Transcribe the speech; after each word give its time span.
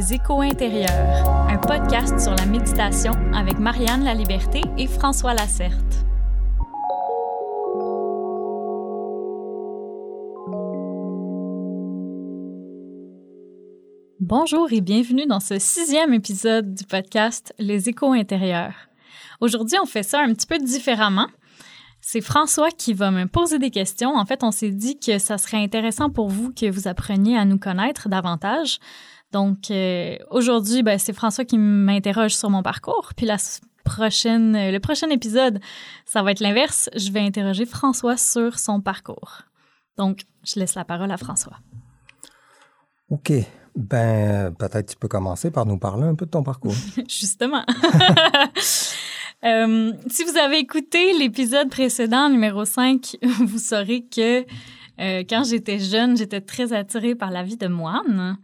Échos 0.00 0.42
intérieurs, 0.42 1.26
un 1.48 1.56
podcast 1.56 2.20
sur 2.20 2.34
la 2.34 2.44
méditation 2.44 3.12
avec 3.34 3.58
Marianne 3.58 4.04
La 4.04 4.12
Liberté 4.12 4.60
et 4.76 4.86
François 4.86 5.32
Lacerte. 5.32 6.04
Bonjour 14.20 14.70
et 14.70 14.82
bienvenue 14.82 15.26
dans 15.26 15.40
ce 15.40 15.58
sixième 15.58 16.12
épisode 16.12 16.74
du 16.74 16.84
podcast 16.84 17.54
Les 17.58 17.88
Échos 17.88 18.12
intérieurs. 18.12 18.74
Aujourd'hui, 19.40 19.78
on 19.82 19.86
fait 19.86 20.02
ça 20.02 20.20
un 20.20 20.34
petit 20.34 20.46
peu 20.46 20.58
différemment. 20.58 21.28
C'est 22.02 22.20
François 22.20 22.70
qui 22.70 22.92
va 22.92 23.10
me 23.10 23.26
poser 23.26 23.58
des 23.58 23.70
questions. 23.70 24.14
En 24.14 24.26
fait, 24.26 24.44
on 24.44 24.50
s'est 24.50 24.70
dit 24.70 24.98
que 24.98 25.18
ça 25.18 25.38
serait 25.38 25.62
intéressant 25.62 26.10
pour 26.10 26.28
vous 26.28 26.52
que 26.52 26.70
vous 26.70 26.86
appreniez 26.86 27.36
à 27.36 27.44
nous 27.44 27.58
connaître 27.58 28.08
davantage. 28.08 28.78
Donc, 29.32 29.70
euh, 29.70 30.16
aujourd'hui, 30.30 30.82
ben, 30.82 30.98
c'est 30.98 31.12
François 31.12 31.44
qui 31.44 31.58
m'interroge 31.58 32.34
sur 32.34 32.50
mon 32.50 32.62
parcours. 32.62 33.12
Puis 33.16 33.26
la 33.26 33.36
prochaine, 33.84 34.54
euh, 34.56 34.70
le 34.70 34.80
prochain 34.80 35.08
épisode, 35.10 35.60
ça 36.04 36.22
va 36.22 36.32
être 36.32 36.40
l'inverse. 36.40 36.88
Je 36.94 37.10
vais 37.10 37.20
interroger 37.20 37.66
François 37.66 38.16
sur 38.16 38.58
son 38.58 38.80
parcours. 38.80 39.42
Donc, 39.96 40.22
je 40.44 40.60
laisse 40.60 40.74
la 40.74 40.84
parole 40.84 41.10
à 41.10 41.16
François. 41.16 41.58
OK. 43.10 43.32
Ben, 43.74 44.54
peut-être 44.54 44.90
tu 44.90 44.96
peux 44.96 45.08
commencer 45.08 45.50
par 45.50 45.66
nous 45.66 45.78
parler 45.78 46.04
un 46.04 46.14
peu 46.14 46.24
de 46.24 46.30
ton 46.30 46.42
parcours. 46.42 46.74
Justement. 47.08 47.64
Euh, 49.44 49.92
si 50.08 50.24
vous 50.24 50.36
avez 50.38 50.58
écouté 50.58 51.12
l'épisode 51.12 51.68
précédent, 51.68 52.30
numéro 52.30 52.64
5, 52.64 53.16
vous 53.22 53.58
saurez 53.58 54.04
que 54.04 54.40
euh, 54.40 55.24
quand 55.28 55.44
j'étais 55.44 55.78
jeune, 55.78 56.16
j'étais 56.16 56.40
très 56.40 56.72
attirée 56.72 57.14
par 57.14 57.30
la 57.30 57.42
vie 57.42 57.58
de 57.58 57.68
moine. 57.68 58.38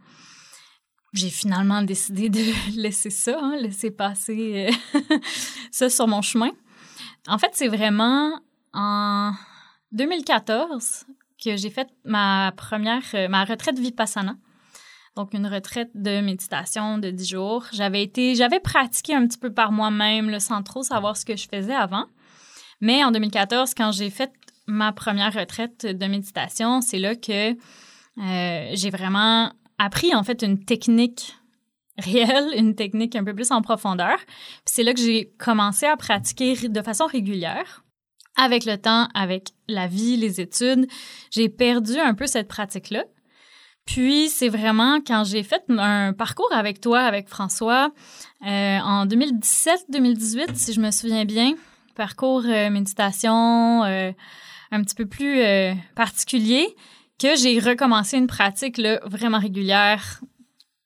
J'ai 1.13 1.29
finalement 1.29 1.81
décidé 1.83 2.29
de 2.29 2.43
laisser 2.75 3.09
ça, 3.09 3.37
hein, 3.41 3.55
laisser 3.59 3.91
passer 3.91 4.69
euh, 4.95 5.17
ça 5.71 5.89
sur 5.89 6.07
mon 6.07 6.21
chemin. 6.21 6.51
En 7.27 7.37
fait, 7.37 7.51
c'est 7.53 7.67
vraiment 7.67 8.39
en 8.73 9.31
2014 9.91 11.05
que 11.43 11.55
j'ai 11.55 11.69
fait 11.69 11.87
ma 12.03 12.51
première, 12.55 13.03
ma 13.29 13.45
retraite 13.45 13.79
Vipassana 13.79 14.35
donc 15.15 15.33
une 15.33 15.47
retraite 15.47 15.91
de 15.93 16.21
méditation 16.21 16.97
de 16.97 17.11
10 17.11 17.29
jours. 17.29 17.65
J'avais 17.71 18.03
été, 18.03 18.35
j'avais 18.35 18.59
pratiqué 18.59 19.13
un 19.13 19.27
petit 19.27 19.37
peu 19.37 19.51
par 19.51 19.71
moi-même, 19.71 20.39
sans 20.39 20.63
trop 20.63 20.83
savoir 20.83 21.17
ce 21.17 21.25
que 21.25 21.35
je 21.35 21.47
faisais 21.47 21.75
avant. 21.75 22.05
Mais 22.81 23.03
en 23.03 23.11
2014, 23.11 23.73
quand 23.75 23.91
j'ai 23.91 24.09
fait 24.09 24.31
ma 24.65 24.91
première 24.91 25.33
retraite 25.33 25.85
de 25.85 26.05
méditation, 26.07 26.81
c'est 26.81 26.97
là 26.97 27.15
que 27.15 27.51
euh, 27.51 28.71
j'ai 28.73 28.89
vraiment 28.89 29.51
appris 29.77 30.13
en 30.15 30.23
fait 30.23 30.41
une 30.41 30.63
technique 30.63 31.35
réelle, 31.97 32.53
une 32.57 32.75
technique 32.75 33.15
un 33.15 33.23
peu 33.23 33.33
plus 33.33 33.51
en 33.51 33.61
profondeur. 33.61 34.17
C'est 34.65 34.83
là 34.83 34.93
que 34.93 34.99
j'ai 34.99 35.33
commencé 35.37 35.85
à 35.85 35.95
pratiquer 35.95 36.55
de 36.67 36.81
façon 36.81 37.05
régulière. 37.05 37.83
Avec 38.35 38.65
le 38.65 38.77
temps, 38.77 39.09
avec 39.13 39.49
la 39.67 39.87
vie, 39.87 40.17
les 40.17 40.41
études, 40.41 40.87
j'ai 41.29 41.49
perdu 41.49 41.99
un 41.99 42.15
peu 42.15 42.25
cette 42.25 42.47
pratique-là. 42.47 43.03
Puis 43.85 44.29
c'est 44.29 44.49
vraiment 44.49 44.99
quand 45.05 45.23
j'ai 45.23 45.43
fait 45.43 45.63
un 45.69 46.13
parcours 46.13 46.51
avec 46.51 46.79
toi, 46.79 47.01
avec 47.01 47.27
François, 47.27 47.91
euh, 48.45 48.79
en 48.79 49.05
2017-2018, 49.05 50.55
si 50.55 50.73
je 50.73 50.79
me 50.79 50.89
souviens 50.89 51.25
bien, 51.25 51.53
parcours 51.95 52.43
euh, 52.45 52.69
méditation 52.69 53.83
euh, 53.83 54.11
un 54.71 54.81
petit 54.81 54.95
peu 54.95 55.05
plus 55.05 55.43
particulier, 55.95 56.75
que 57.19 57.35
j'ai 57.35 57.59
recommencé 57.59 58.17
une 58.17 58.27
pratique 58.27 58.77
là, 58.77 58.99
vraiment 59.05 59.39
régulière, 59.39 60.21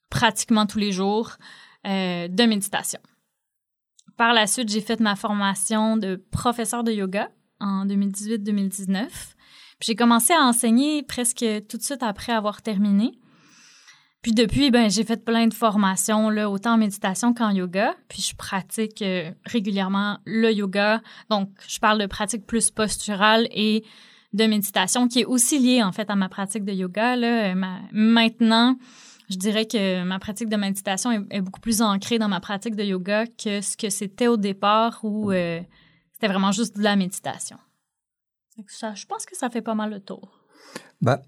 pratiquement 0.10 0.66
tous 0.66 0.80
les 0.80 0.92
jours, 0.92 1.38
de 1.86 2.46
méditation. 2.46 3.00
Par 4.18 4.34
la 4.34 4.46
suite, 4.48 4.70
j'ai 4.70 4.82
fait 4.82 5.00
ma 5.00 5.16
formation 5.16 5.96
de 5.96 6.16
professeur 6.32 6.84
de 6.84 6.92
yoga 6.92 7.30
en 7.60 7.86
2018-2019. 7.86 9.08
J'ai 9.80 9.96
commencé 9.96 10.34
à 10.34 10.42
enseigner 10.42 11.04
presque 11.04 11.46
tout 11.70 11.78
de 11.78 11.84
suite 11.84 12.02
après 12.02 12.34
avoir 12.34 12.62
terminé. 12.62 13.12
Puis 14.24 14.34
depuis, 14.34 14.72
ben, 14.72 14.90
j'ai 14.90 15.04
fait 15.04 15.24
plein 15.24 15.48
de 15.48 15.54
formations, 15.54 16.30
là, 16.30 16.50
autant 16.50 16.74
en 16.74 16.78
méditation 16.78 17.34
qu'en 17.34 17.52
yoga. 17.52 17.96
Puis 18.10 18.24
je 18.24 18.36
pratique 18.36 19.04
euh, 19.04 19.32
régulièrement 19.46 20.18
le 20.26 20.52
yoga. 20.52 21.02
Donc, 21.30 21.50
je 21.68 21.80
parle 21.80 22.02
de 22.02 22.08
pratique 22.08 22.46
plus 22.46 22.72
posturale 22.72 23.48
et 23.52 23.86
de 24.34 24.46
méditation 24.46 25.08
qui 25.08 25.22
est 25.22 25.26
aussi 25.26 25.60
liée, 25.60 25.84
en 25.84 25.92
fait, 25.92 26.10
à 26.10 26.16
ma 26.16 26.30
pratique 26.30 26.66
de 26.66 26.74
yoga. 26.74 27.16
Là. 27.16 27.56
maintenant, 27.92 28.78
je 29.30 29.38
dirais 29.38 29.66
que 29.66 30.04
ma 30.04 30.20
pratique 30.20 30.50
de 30.50 30.56
méditation 30.56 31.12
est, 31.30 31.42
beaucoup 31.42 31.60
plus 31.60 31.82
ancrée 31.82 32.20
dans 32.20 32.30
ma 32.30 32.40
pratique 32.40 32.76
de 32.76 32.84
yoga 32.84 33.26
que 33.26 33.62
ce 33.62 33.76
que 33.76 33.90
c'était 33.90 34.28
au 34.28 34.38
départ 34.38 35.00
où 35.04 35.32
euh, 35.32 35.62
c'était 36.14 36.28
vraiment 36.28 36.52
juste 36.52 36.78
de 36.78 36.84
la 36.84 36.96
méditation. 36.96 37.58
Ça, 38.68 38.94
je 38.96 39.06
pense 39.06 39.26
que 39.26 39.38
ça 39.38 39.50
fait 39.50 39.62
pas 39.62 39.76
mal 39.76 39.92
le 39.92 40.00
tour. 40.00 40.40
Ben, 41.02 41.20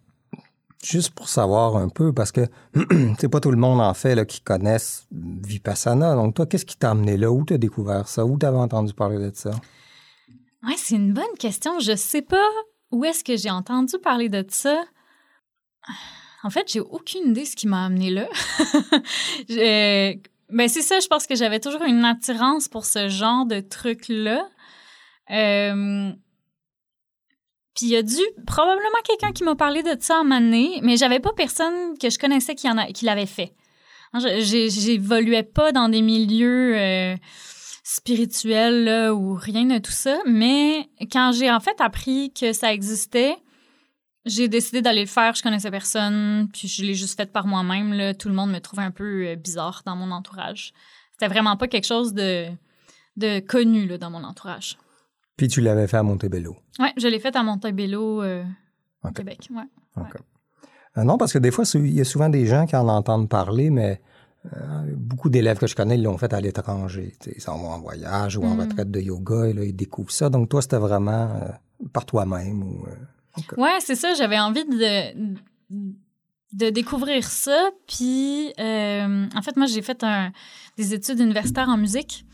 juste 0.84 1.12
pour 1.12 1.30
savoir 1.30 1.76
un 1.76 1.90
peu, 1.90 2.14
parce 2.14 2.32
que 2.32 2.48
c'est 3.20 3.30
pas 3.30 3.40
tout 3.40 3.52
le 3.52 3.58
monde 3.58 3.82
en 3.82 3.94
fait 3.94 4.16
là, 4.16 4.26
qui 4.26 4.42
connaissent 4.42 5.06
Vipassana. 5.12 6.16
Donc, 6.16 6.36
toi, 6.36 6.46
qu'est-ce 6.46 6.66
qui 6.66 6.78
t'a 6.78 6.92
amené 6.92 7.18
là? 7.18 7.32
Où 7.32 7.44
t'as 7.44 7.58
découvert 7.58 8.08
ça? 8.08 8.26
Où 8.26 8.38
t'avais 8.38 8.58
entendu 8.58 8.94
parler 8.94 9.18
de 9.18 9.36
ça? 9.36 9.52
Oui, 10.64 10.74
c'est 10.78 10.96
une 10.96 11.14
bonne 11.14 11.38
question. 11.38 11.80
Je 11.80 11.96
sais 11.96 12.22
pas 12.22 12.50
où 12.92 13.06
est-ce 13.06 13.24
que 13.24 13.38
j'ai 13.38 13.50
entendu 13.50 13.98
parler 14.00 14.30
de 14.30 14.46
ça? 14.50 14.84
En 16.44 16.50
fait, 16.50 16.72
j'ai 16.72 16.80
aucune 16.80 17.32
idée 17.32 17.42
de 17.42 17.48
ce 17.48 17.56
qui 17.56 17.68
m'a 17.68 17.86
amené 17.86 18.10
là. 18.10 18.28
ben, 20.50 20.68
c'est 20.68 20.82
ça, 20.82 21.00
je 21.00 21.08
pense 21.08 21.28
que 21.28 21.36
j'avais 21.36 21.60
toujours 21.60 21.84
une 21.84 22.06
attirance 22.06 22.68
pour 22.68 22.86
ce 22.86 23.10
genre 23.10 23.46
de 23.46 23.60
truc-là. 23.60 24.48
Euh, 25.32 26.12
puis 27.76 27.86
il 27.86 27.90
y 27.90 27.98
a 27.98 28.04
dû 28.04 28.22
probablement 28.48 29.02
quelqu'un 29.06 29.32
qui 29.32 29.44
m'a 29.44 29.56
parlé 29.56 29.84
de 29.84 29.96
ça 30.00 30.20
en 30.20 30.32
année, 30.32 30.80
mais 30.82 30.98
j'avais 30.98 31.20
pas 31.20 31.34
personne 31.34 31.98
que 31.98 32.10
je 32.10 32.18
connaissais 32.18 32.56
qui, 32.56 32.70
en 32.70 32.78
a, 32.78 32.88
qui 32.88 33.06
l'avait 33.06 33.26
fait. 33.26 33.54
Hein, 34.14 34.20
j'évoluais 34.40 35.44
pas 35.44 35.72
dans 35.72 35.88
des 35.88 36.02
milieux 36.02 36.76
euh, 36.78 37.16
spirituels 37.92 38.84
là, 38.84 39.16
ou 39.16 39.34
rien 39.34 39.66
de 39.66 39.80
tout 39.80 39.92
ça, 39.92 40.20
mais 40.28 40.88
quand 41.12 41.32
j'ai 41.32 41.50
en 41.50 41.60
fait 41.60 41.82
appris 41.82 42.32
que 42.32 42.54
ça 42.54 42.72
existait, 42.72 43.36
j'ai 44.26 44.48
décidé 44.48 44.84
d'aller 44.84 45.02
le 45.02 45.08
faire. 45.08 45.34
Je 45.34 45.42
connaissais 45.42 45.72
personne, 45.72 46.48
puis 46.54 46.68
je 46.68 46.84
l'ai 46.84 46.94
juste 46.94 47.18
fait 47.18 47.32
par 47.32 47.48
moi-même. 47.48 48.14
Tout 48.14 48.30
le 48.30 48.36
monde 48.36 48.52
me 48.52 48.60
trouvait 48.60 48.84
un 48.84 48.92
peu 48.92 49.26
euh, 49.26 49.36
bizarre 49.36 49.82
dans 49.88 49.96
mon 49.96 50.12
entourage. 50.12 50.72
C'était 51.14 51.30
vraiment 51.30 51.58
pas 51.58 51.68
quelque 51.68 51.88
chose 51.88 52.14
de, 52.14 52.50
de 53.18 53.40
connu 53.40 53.88
là, 53.88 53.98
dans 53.98 54.12
mon 54.12 54.24
entourage. 54.24 54.78
Puis 55.36 55.48
tu 55.48 55.60
l'avais 55.60 55.88
fait 55.88 55.98
à 55.98 56.04
Montebello. 56.04 56.58
Oui, 56.78 56.90
je 56.96 57.08
l'ai 57.08 57.20
fait 57.20 57.36
à 57.36 57.42
Montebello, 57.42 58.22
euh, 58.22 58.44
au 59.04 59.10
Québec. 59.10 59.48
Ouais. 59.50 60.04
Euh, 60.98 61.04
non, 61.04 61.18
parce 61.18 61.34
que 61.34 61.40
des 61.40 61.50
fois, 61.50 61.64
il 61.74 61.94
y 61.94 62.02
a 62.02 62.06
souvent 62.06 62.30
des 62.30 62.46
gens 62.46 62.68
qui 62.68 62.76
en 62.76 62.88
entendent 62.88 63.30
parler, 63.30 63.72
mais 63.72 64.00
euh, 64.46 64.94
beaucoup 64.96 65.30
d'élèves 65.30 65.60
que 65.60 65.68
je 65.68 65.76
connais 65.76 65.98
l'ont 65.98 66.18
fait 66.18 66.34
à 66.34 66.42
l'étranger. 66.42 67.16
Ils 67.36 67.42
s'en 67.42 67.58
vont 67.58 67.70
en 67.70 67.80
voyage 67.80 68.38
ou 68.38 68.44
en 68.44 68.56
mm. 68.56 68.60
retraite 68.62 68.92
de 68.92 69.00
yoga 69.00 69.48
et 69.48 69.54
là, 69.54 69.64
ils 69.64 69.76
découvrent 69.76 70.12
ça. 70.12 70.30
Donc, 70.30 70.50
toi, 70.50 70.62
c'était 70.62 70.78
vraiment 70.78 71.30
par 71.94 72.06
toi-même. 72.06 72.64
Ou, 72.64 72.86
Oui, 73.58 73.70
c'est 73.80 73.96
ça. 73.96 74.14
J'avais 74.14 74.40
envie 74.40 74.66
de, 74.66 75.36
de 76.54 76.70
découvrir 76.70 77.24
ça. 77.26 77.70
Puis, 77.88 78.54
en 78.58 79.42
fait, 79.44 79.58
moi, 79.58 79.66
j'ai 79.66 79.82
fait 79.82 80.06
des 80.78 80.94
études 80.94 81.20
universitaires 81.20 81.70
en 81.70 81.78
musique. 81.78 82.26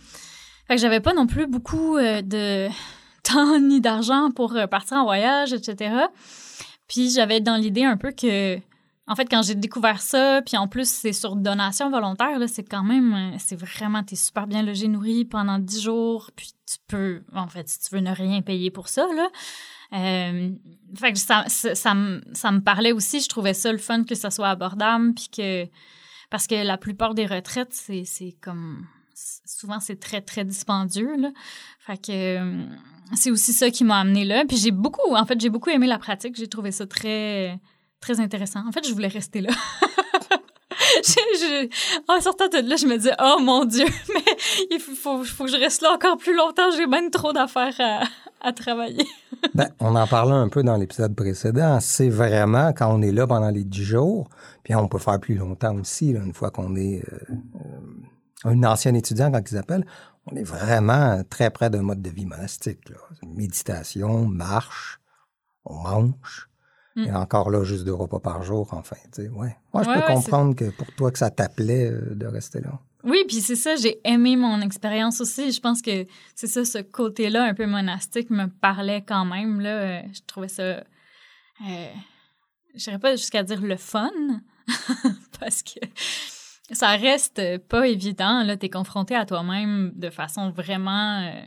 Fait 0.68 0.76
que 0.76 0.82
j'avais 0.82 1.00
pas 1.00 1.14
non 1.14 1.28
plus 1.28 1.48
beaucoup 1.48 1.98
euh, 1.98 2.22
de 2.22 2.68
temps 3.24 3.60
ni 3.60 3.82
d'argent 3.82 4.32
pour 4.32 4.56
euh, 4.56 4.68
partir 4.68 4.98
en 4.98 5.04
voyage, 5.04 5.54
etc. 5.54 5.96
Puis 6.88 7.10
j'avais 7.10 7.40
dans 7.40 7.56
l'idée 7.56 7.84
un 7.84 7.98
peu 7.98 8.12
que, 8.12 8.60
en 9.08 9.16
fait, 9.16 9.26
quand 9.26 9.44
j'ai 9.44 9.56
découvert 9.56 10.02
ça, 10.02 10.42
puis 10.46 10.58
en 10.58 10.68
plus 10.68 10.90
c'est 10.90 11.14
sur 11.14 11.36
donation 11.36 11.90
volontaire, 11.90 12.40
là, 12.40 12.48
c'est 12.48 12.64
quand 12.64 12.84
même, 12.84 13.14
euh, 13.14 13.38
c'est 13.40 13.56
vraiment, 13.56 14.04
t'es 14.04 14.16
super 14.16 14.48
bien 14.48 14.64
logé, 14.64 14.88
nourri 14.88 15.26
pendant 15.26 15.60
dix 15.60 15.82
jours, 15.82 16.32
puis 16.36 16.52
tu 16.66 16.78
peux, 16.88 17.24
en 17.34 17.48
fait, 17.48 17.70
si 17.70 17.80
tu 17.80 17.96
veux 17.96 18.02
ne 18.02 18.12
rien 18.12 18.42
payer 18.42 18.72
pour 18.72 18.90
ça, 18.90 19.08
là. 19.16 19.30
fait 19.92 21.14
que 21.14 21.20
ça, 21.20 21.46
ça, 21.48 21.76
ça, 21.76 21.94
me 21.94 22.60
parlait 22.60 22.92
aussi, 22.92 23.20
je 23.22 23.30
trouvais 23.30 23.54
ça 23.54 23.72
le 23.72 23.78
fun 23.78 24.04
que 24.04 24.16
ça 24.16 24.32
soit 24.32 24.50
abordable, 24.50 25.14
puis 25.14 25.30
que, 25.30 25.70
parce 26.30 26.48
que 26.48 26.56
la 26.56 26.78
plupart 26.78 27.14
des 27.14 27.28
retraites, 27.28 27.74
c'est 27.74 28.36
comme 28.42 28.88
souvent, 29.46 29.80
c'est 29.80 30.00
très, 30.00 30.22
très 30.22 30.44
dispendieux. 30.46 31.16
Là. 31.18 31.32
Fait 31.80 31.98
que 31.98 32.12
euh, 32.12 32.66
c'est 33.14 33.32
aussi 33.32 33.54
ça 33.54 33.70
qui 33.70 33.84
m'a 33.84 34.00
amené 34.00 34.26
là. 34.26 34.46
Puis 34.46 34.58
j'ai 34.58 34.72
beaucoup, 34.72 35.16
en 35.16 35.26
fait, 35.26 35.40
j'ai 35.40 35.50
beaucoup 35.50 35.70
aimé 35.70 35.88
la 35.88 35.98
pratique. 35.98 36.36
J'ai 36.36 36.48
trouvé 36.48 36.72
ça 36.72 36.86
très, 36.86 37.60
très 38.06 38.20
intéressant. 38.20 38.60
En 38.68 38.72
fait, 38.72 38.88
je 38.88 38.94
voulais 38.94 39.08
rester 39.08 39.42
là. 39.42 39.50
en 42.08 42.22
sortant 42.22 42.48
de 42.48 42.70
là, 42.70 42.76
je 42.76 42.86
me 42.86 42.98
dis, 42.98 43.10
oh 43.20 43.38
mon 43.42 43.66
Dieu, 43.66 43.88
mais 44.14 44.22
il 44.70 44.80
faut, 44.80 45.24
que 45.24 45.48
je 45.48 45.58
reste 45.58 45.82
là 45.82 45.94
encore 45.94 46.18
plus 46.18 46.36
longtemps. 46.36 46.70
J'ai 46.76 46.86
même 46.86 47.10
trop 47.10 47.34
d'affaires 47.34 48.08
à, 48.42 48.54
travailler. 48.54 49.08
ben, 49.56 49.70
on 49.80 49.96
en 49.96 50.06
parlait 50.06 50.36
un 50.36 50.50
peu 50.50 50.62
dans 50.62 50.78
l'épisode 50.78 51.16
précédent. 51.16 51.80
C'est 51.80 52.10
vraiment 52.10 52.74
quand 52.74 52.94
on 52.94 53.02
est 53.02 53.12
là 53.12 53.26
pendant 53.26 53.50
les 53.50 53.64
dix 53.64 53.84
jours, 53.84 54.30
puis 54.64 54.76
on 54.76 54.88
peut 54.88 55.00
faire 55.00 55.20
plus 55.20 55.34
longtemps 55.34 55.76
aussi, 55.76 56.12
une 56.12 56.34
fois 56.34 56.52
qu'on 56.52 56.76
est 56.76 57.04
euh, 57.12 57.18
un 58.44 58.64
ancien 58.64 58.94
étudiant, 58.94 59.32
quand 59.32 59.42
ils 59.50 59.58
appellent. 59.58 59.88
On 60.28 60.36
est 60.36 60.44
vraiment 60.44 61.24
très 61.28 61.50
près 61.50 61.72
d'un 61.72 61.82
mode 61.82 62.04
de 62.04 62.12
vie 62.12 62.28
monastique. 62.28 62.88
Là. 62.90 62.98
Méditation, 63.24 64.28
marche, 64.28 65.00
on 65.66 65.80
mange. 65.80 66.50
Et 66.98 67.12
mm. 67.12 67.16
encore 67.16 67.50
là, 67.50 67.64
juste 67.64 67.84
deux 67.84 67.94
repas 67.94 68.20
par 68.20 68.44
jour, 68.44 68.68
enfin. 68.72 68.96
ouais. 69.18 69.56
Moi, 69.74 69.84
je 69.84 69.90
peux 69.90 70.14
comprendre 70.14 70.56
que 70.56 70.70
pour 70.72 70.88
toi, 70.94 71.12
que 71.12 71.18
ça 71.18 71.30
t'appelait 71.30 71.92
euh, 71.92 72.16
de 72.16 72.26
rester 72.26 72.62
là. 72.62 72.80
Oui, 73.06 73.24
puis 73.28 73.40
c'est 73.40 73.56
ça, 73.56 73.76
j'ai 73.76 74.00
aimé 74.04 74.36
mon 74.36 74.62
expérience 74.62 75.22
aussi. 75.22 75.52
Je 75.52 75.62
pense 75.62 75.84
que 75.84 76.08
c'est 76.34 76.48
ça, 76.48 76.66
ce 76.66 76.80
côté-là 76.80 77.44
un 77.44 77.54
peu 77.54 77.68
monastique 77.68 78.32
me 78.32 78.48
parlait 78.48 79.04
quand 79.08 79.26
même. 79.26 79.62
Là. 79.62 80.02
Je 80.08 80.22
trouvais 80.26 80.48
ça, 80.48 80.64
euh, 80.64 80.84
je 82.74 82.84
dirais 82.84 82.98
pas 82.98 83.16
jusqu'à 83.16 83.44
dire 83.44 83.62
le 83.62 83.78
fun, 83.78 84.10
parce 85.40 85.62
que 85.62 85.80
ça 86.72 86.96
reste 86.96 87.60
pas 87.68 87.88
évident. 87.88 88.44
Là, 88.44 88.58
t'es 88.58 88.72
confronté 88.72 89.16
à 89.16 89.28
toi-même 89.28 89.92
de 89.96 90.10
façon 90.10 90.50
vraiment, 90.50 91.22
euh, 91.22 91.44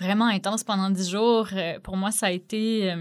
vraiment 0.00 0.26
intense 0.26 0.64
pendant 0.64 0.88
dix 0.88 1.10
jours. 1.10 1.48
Euh, 1.52 1.78
pour 1.80 1.98
moi, 1.98 2.12
ça 2.12 2.26
a 2.26 2.30
été 2.30 2.94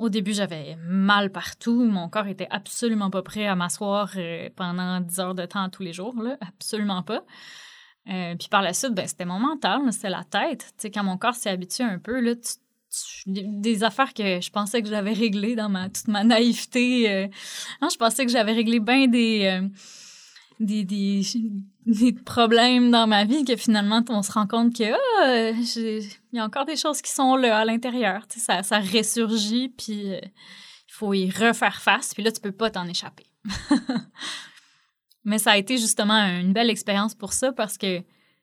au 0.00 0.08
début, 0.08 0.32
j'avais 0.32 0.76
mal 0.82 1.30
partout. 1.30 1.84
Mon 1.84 2.08
corps 2.08 2.26
était 2.26 2.48
absolument 2.50 3.10
pas 3.10 3.22
prêt 3.22 3.46
à 3.46 3.54
m'asseoir 3.54 4.10
euh, 4.16 4.48
pendant 4.56 5.00
10 5.00 5.20
heures 5.20 5.34
de 5.34 5.44
temps 5.44 5.68
tous 5.68 5.82
les 5.82 5.92
jours. 5.92 6.14
Absolument 6.40 7.02
pas. 7.02 7.22
Euh, 8.08 8.34
puis 8.34 8.48
par 8.48 8.62
la 8.62 8.72
suite, 8.72 8.94
ben, 8.94 9.06
c'était 9.06 9.26
mon 9.26 9.38
mental, 9.38 9.80
c'était 9.92 10.08
la 10.10 10.24
tête. 10.24 10.60
Tu 10.60 10.74
sais, 10.78 10.90
quand 10.90 11.04
mon 11.04 11.18
corps 11.18 11.34
s'est 11.34 11.50
habitué 11.50 11.84
un 11.84 11.98
peu, 11.98 12.18
là, 12.20 12.32
des, 13.26 13.84
affaires 13.84 14.14
que 14.14 14.40
je 14.40 14.50
pensais 14.50 14.82
que 14.82 14.88
j'avais 14.88 15.12
réglées 15.12 15.54
dans 15.54 15.68
ma, 15.68 15.90
toute 15.90 16.08
ma 16.08 16.24
naïveté. 16.24 17.10
Euh, 17.10 17.28
hein, 17.82 17.88
je 17.92 17.96
pensais 17.96 18.24
que 18.24 18.32
j'avais 18.32 18.52
réglé 18.52 18.80
bien 18.80 19.06
des 19.06 19.60
des, 20.60 20.84
des, 20.84 21.22
des, 21.86 22.12
problèmes 22.12 22.90
dans 22.90 23.06
ma 23.06 23.24
vie 23.24 23.44
que 23.44 23.56
finalement, 23.56 24.02
on 24.08 24.22
se 24.22 24.30
rend 24.30 24.46
compte 24.46 24.76
que 24.76 24.84
ah, 24.84 25.50
il 25.50 26.36
y 26.36 26.38
a 26.38 26.44
encore 26.44 26.66
des 26.66 26.76
choses 26.76 27.02
qui 27.02 27.10
sont 27.10 27.34
là 27.34 27.58
à 27.58 27.64
l'intérieur. 27.64 28.26
Tu 28.28 28.38
sais, 28.38 28.44
ça, 28.44 28.62
ça 28.62 28.78
ressurgit, 28.78 29.70
puis 29.70 30.14
euh, 30.14 30.20
il 30.22 30.92
faut 30.92 31.14
y 31.14 31.30
refaire 31.30 31.80
face, 31.80 32.14
puis 32.14 32.22
là, 32.22 32.30
tu 32.30 32.40
peux 32.40 32.52
pas 32.52 32.70
t'en 32.70 32.86
échapper. 32.86 33.26
Mais 35.24 35.38
ça 35.38 35.52
a 35.52 35.56
été 35.56 35.76
justement 35.76 36.14
une 36.14 36.52
belle 36.52 36.70
expérience 36.70 37.14
pour 37.14 37.32
ça 37.32 37.52
parce 37.52 37.76
que 37.76 38.02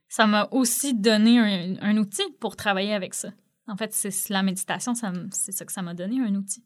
ça 0.10 0.28
m'a 0.28 0.48
aussi 0.52 0.94
donné 0.94 1.40
un, 1.40 1.76
un, 1.82 1.98
outil 1.98 2.24
pour 2.40 2.56
travailler 2.56 2.94
avec 2.94 3.14
ça. 3.14 3.30
En 3.68 3.76
fait, 3.76 3.94
c'est 3.94 4.30
la 4.30 4.44
méditation, 4.44 4.94
c'est 5.32 5.52
ça 5.52 5.66
que 5.66 5.72
ça 5.72 5.82
m'a 5.82 5.94
donné, 5.94 6.22
un 6.22 6.34
outil. 6.36 6.64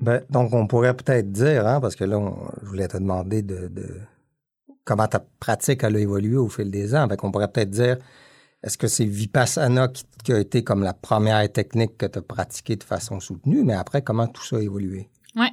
Ben, 0.00 0.24
donc, 0.30 0.52
on 0.54 0.66
pourrait 0.66 0.96
peut-être 0.96 1.30
dire, 1.30 1.66
hein, 1.66 1.80
parce 1.80 1.94
que 1.96 2.04
là, 2.04 2.18
je 2.62 2.66
voulais 2.66 2.88
te 2.88 2.96
demander 2.96 3.42
de, 3.42 3.68
de 3.68 4.00
comment 4.84 5.06
ta 5.06 5.20
pratique 5.40 5.84
a 5.84 5.90
évolué 5.90 6.36
au 6.36 6.48
fil 6.48 6.70
des 6.70 6.94
ans. 6.94 7.08
On 7.22 7.30
pourrait 7.30 7.50
peut-être 7.50 7.70
dire, 7.70 7.98
est-ce 8.62 8.78
que 8.78 8.86
c'est 8.86 9.04
Vipassana 9.04 9.88
qui, 10.24 10.32
a 10.32 10.38
été 10.38 10.64
comme 10.64 10.82
la 10.82 10.94
première 10.94 11.50
technique 11.52 11.98
que 11.98 12.06
tu 12.06 12.18
as 12.18 12.22
pratiquée 12.22 12.76
de 12.76 12.84
façon 12.84 13.20
soutenue, 13.20 13.62
mais 13.62 13.74
après, 13.74 14.02
comment 14.02 14.26
tout 14.26 14.42
ça 14.42 14.56
a 14.56 14.60
évolué? 14.60 15.10
Oui. 15.36 15.48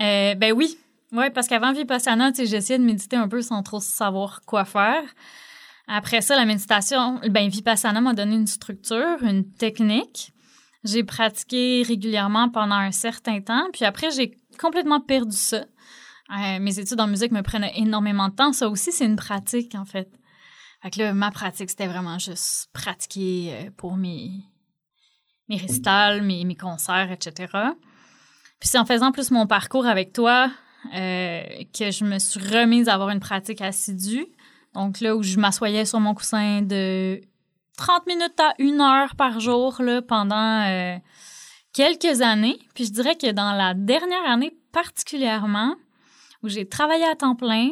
Euh, 0.00 0.34
ben 0.34 0.52
oui. 0.52 0.78
Oui, 1.10 1.30
parce 1.30 1.48
qu'avant 1.48 1.72
Vipassana, 1.72 2.30
j'essayais 2.32 2.78
de 2.78 2.84
méditer 2.84 3.16
un 3.16 3.28
peu 3.28 3.40
sans 3.40 3.62
trop 3.62 3.80
savoir 3.80 4.42
quoi 4.46 4.64
faire. 4.64 5.02
Après 5.88 6.20
ça, 6.20 6.36
la 6.36 6.44
méditation, 6.44 7.18
ben 7.30 7.48
Vipassana 7.48 8.00
m'a 8.00 8.12
donné 8.12 8.34
une 8.34 8.46
structure, 8.46 9.22
une 9.22 9.50
technique. 9.50 10.32
J'ai 10.84 11.02
pratiqué 11.02 11.82
régulièrement 11.82 12.50
pendant 12.50 12.76
un 12.76 12.92
certain 12.92 13.40
temps, 13.40 13.66
puis 13.72 13.84
après, 13.84 14.10
j'ai 14.10 14.36
complètement 14.60 15.00
perdu 15.00 15.36
ça. 15.36 15.64
Euh, 16.30 16.58
mes 16.60 16.78
études 16.78 17.00
en 17.00 17.06
musique 17.06 17.32
me 17.32 17.42
prennent 17.42 17.70
énormément 17.74 18.28
de 18.28 18.34
temps. 18.34 18.52
Ça 18.52 18.68
aussi, 18.68 18.92
c'est 18.92 19.06
une 19.06 19.16
pratique, 19.16 19.74
en 19.74 19.84
fait. 19.84 20.10
Fait 20.82 20.90
que 20.90 20.98
là, 20.98 21.14
ma 21.14 21.30
pratique, 21.30 21.70
c'était 21.70 21.86
vraiment 21.86 22.18
juste 22.18 22.68
pratiquer 22.72 23.52
euh, 23.52 23.70
pour 23.76 23.96
mes, 23.96 24.30
mes 25.48 25.56
récitals, 25.56 26.22
mes, 26.22 26.44
mes 26.44 26.54
concerts, 26.54 27.10
etc. 27.10 27.52
Puis 28.60 28.68
c'est 28.68 28.78
en 28.78 28.84
faisant 28.84 29.10
plus 29.10 29.30
mon 29.30 29.46
parcours 29.46 29.86
avec 29.86 30.12
toi 30.12 30.50
euh, 30.94 31.42
que 31.76 31.90
je 31.90 32.04
me 32.04 32.18
suis 32.18 32.40
remise 32.40 32.88
à 32.88 32.94
avoir 32.94 33.08
une 33.10 33.20
pratique 33.20 33.62
assidue. 33.62 34.26
Donc 34.74 35.00
là 35.00 35.16
où 35.16 35.22
je 35.22 35.38
m'assoyais 35.38 35.86
sur 35.86 35.98
mon 35.98 36.14
coussin 36.14 36.62
de 36.62 37.20
30 37.78 38.06
minutes 38.06 38.38
à 38.38 38.54
une 38.58 38.80
heure 38.80 39.16
par 39.16 39.40
jour 39.40 39.80
là, 39.80 40.02
pendant 40.02 41.00
quelques 41.72 42.20
années. 42.20 42.58
Puis 42.74 42.84
je 42.84 42.92
dirais 42.92 43.16
que 43.16 43.30
dans 43.32 43.52
la 43.52 43.74
dernière 43.74 44.24
année 44.26 44.56
particulièrement, 44.72 45.74
où 46.42 46.48
j'ai 46.48 46.68
travaillé 46.68 47.04
à 47.04 47.14
temps 47.14 47.34
plein, 47.34 47.70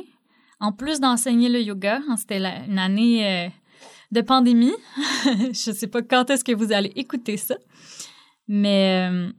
en 0.61 0.73
plus 0.73 1.01
d'enseigner 1.01 1.49
le 1.49 1.61
yoga. 1.61 2.01
Hein, 2.09 2.17
c'était 2.17 2.39
une 2.67 2.79
année 2.79 3.47
euh, 3.47 3.49
de 4.13 4.21
pandémie. 4.21 4.75
je 5.27 5.71
ne 5.71 5.75
sais 5.77 5.87
pas 5.87 6.03
quand 6.03 6.31
est-ce 6.31 6.45
que 6.45 6.53
vous 6.53 6.73
allez 6.73 6.93
écouter 6.97 7.37
ça. 7.37 7.57
Mais 8.49 9.09
euh, 9.11 9.31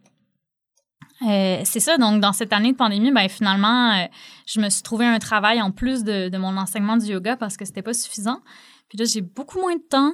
euh, 1.27 1.61
c'est 1.63 1.79
ça. 1.79 1.97
Donc, 1.97 2.21
dans 2.21 2.33
cette 2.33 2.53
année 2.53 2.71
de 2.71 2.77
pandémie, 2.77 3.11
ben, 3.11 3.27
finalement, 3.29 4.07
je 4.45 4.59
me 4.59 4.69
suis 4.69 4.83
trouvé 4.83 5.05
un 5.05 5.19
travail 5.19 5.61
en 5.61 5.71
plus 5.71 6.03
de, 6.03 6.29
de 6.29 6.37
mon 6.37 6.57
enseignement 6.57 6.97
du 6.97 7.07
yoga 7.07 7.35
parce 7.35 7.57
que 7.57 7.65
c'était 7.65 7.81
pas 7.81 7.93
suffisant. 7.93 8.41
Puis 8.89 8.97
là, 8.97 9.05
j'ai 9.05 9.21
beaucoup 9.21 9.59
moins 9.59 9.75
de 9.75 9.81
temps 9.81 10.13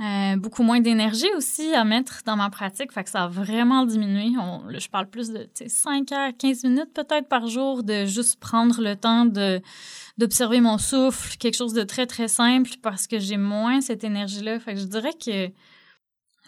euh, 0.00 0.36
beaucoup 0.36 0.62
moins 0.62 0.80
d'énergie 0.80 1.28
aussi 1.36 1.74
à 1.74 1.84
mettre 1.84 2.22
dans 2.24 2.36
ma 2.36 2.48
pratique. 2.48 2.90
Fait 2.90 3.04
que 3.04 3.10
ça 3.10 3.24
a 3.24 3.28
vraiment 3.28 3.84
diminué. 3.84 4.32
je 4.78 4.88
parle 4.88 5.10
plus 5.10 5.30
de 5.30 5.46
5 5.66 6.12
heures, 6.12 6.32
15 6.38 6.64
minutes 6.64 6.94
peut-être 6.94 7.28
par 7.28 7.46
jour 7.48 7.82
de 7.82 8.06
juste 8.06 8.40
prendre 8.40 8.80
le 8.80 8.96
temps 8.96 9.26
de 9.26 9.60
d'observer 10.16 10.60
mon 10.60 10.78
souffle, 10.78 11.36
quelque 11.38 11.56
chose 11.56 11.72
de 11.72 11.82
très, 11.82 12.06
très 12.06 12.28
simple 12.28 12.70
parce 12.82 13.06
que 13.06 13.18
j'ai 13.18 13.36
moins 13.36 13.80
cette 13.80 14.04
énergie-là. 14.04 14.58
Fait 14.60 14.74
que 14.74 14.80
je 14.80 14.86
dirais 14.86 15.12
que 15.12 15.50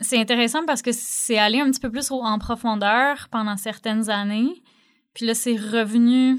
c'est 0.00 0.18
intéressant 0.18 0.64
parce 0.66 0.82
que 0.82 0.92
c'est 0.92 1.38
allé 1.38 1.60
un 1.60 1.70
petit 1.70 1.80
peu 1.80 1.90
plus 1.90 2.10
en 2.10 2.38
profondeur 2.38 3.28
pendant 3.30 3.56
certaines 3.56 4.08
années. 4.10 4.62
Puis 5.14 5.26
là, 5.26 5.34
c'est 5.34 5.56
revenu... 5.56 6.38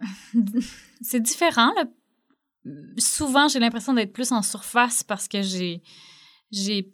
c'est 1.00 1.20
différent, 1.20 1.72
là, 1.76 1.84
souvent, 2.98 3.48
j'ai 3.48 3.58
l'impression 3.58 3.94
d'être 3.94 4.12
plus 4.12 4.32
en 4.32 4.42
surface 4.42 5.02
parce 5.02 5.28
que 5.28 5.42
j'ai, 5.42 5.82
j'ai, 6.50 6.92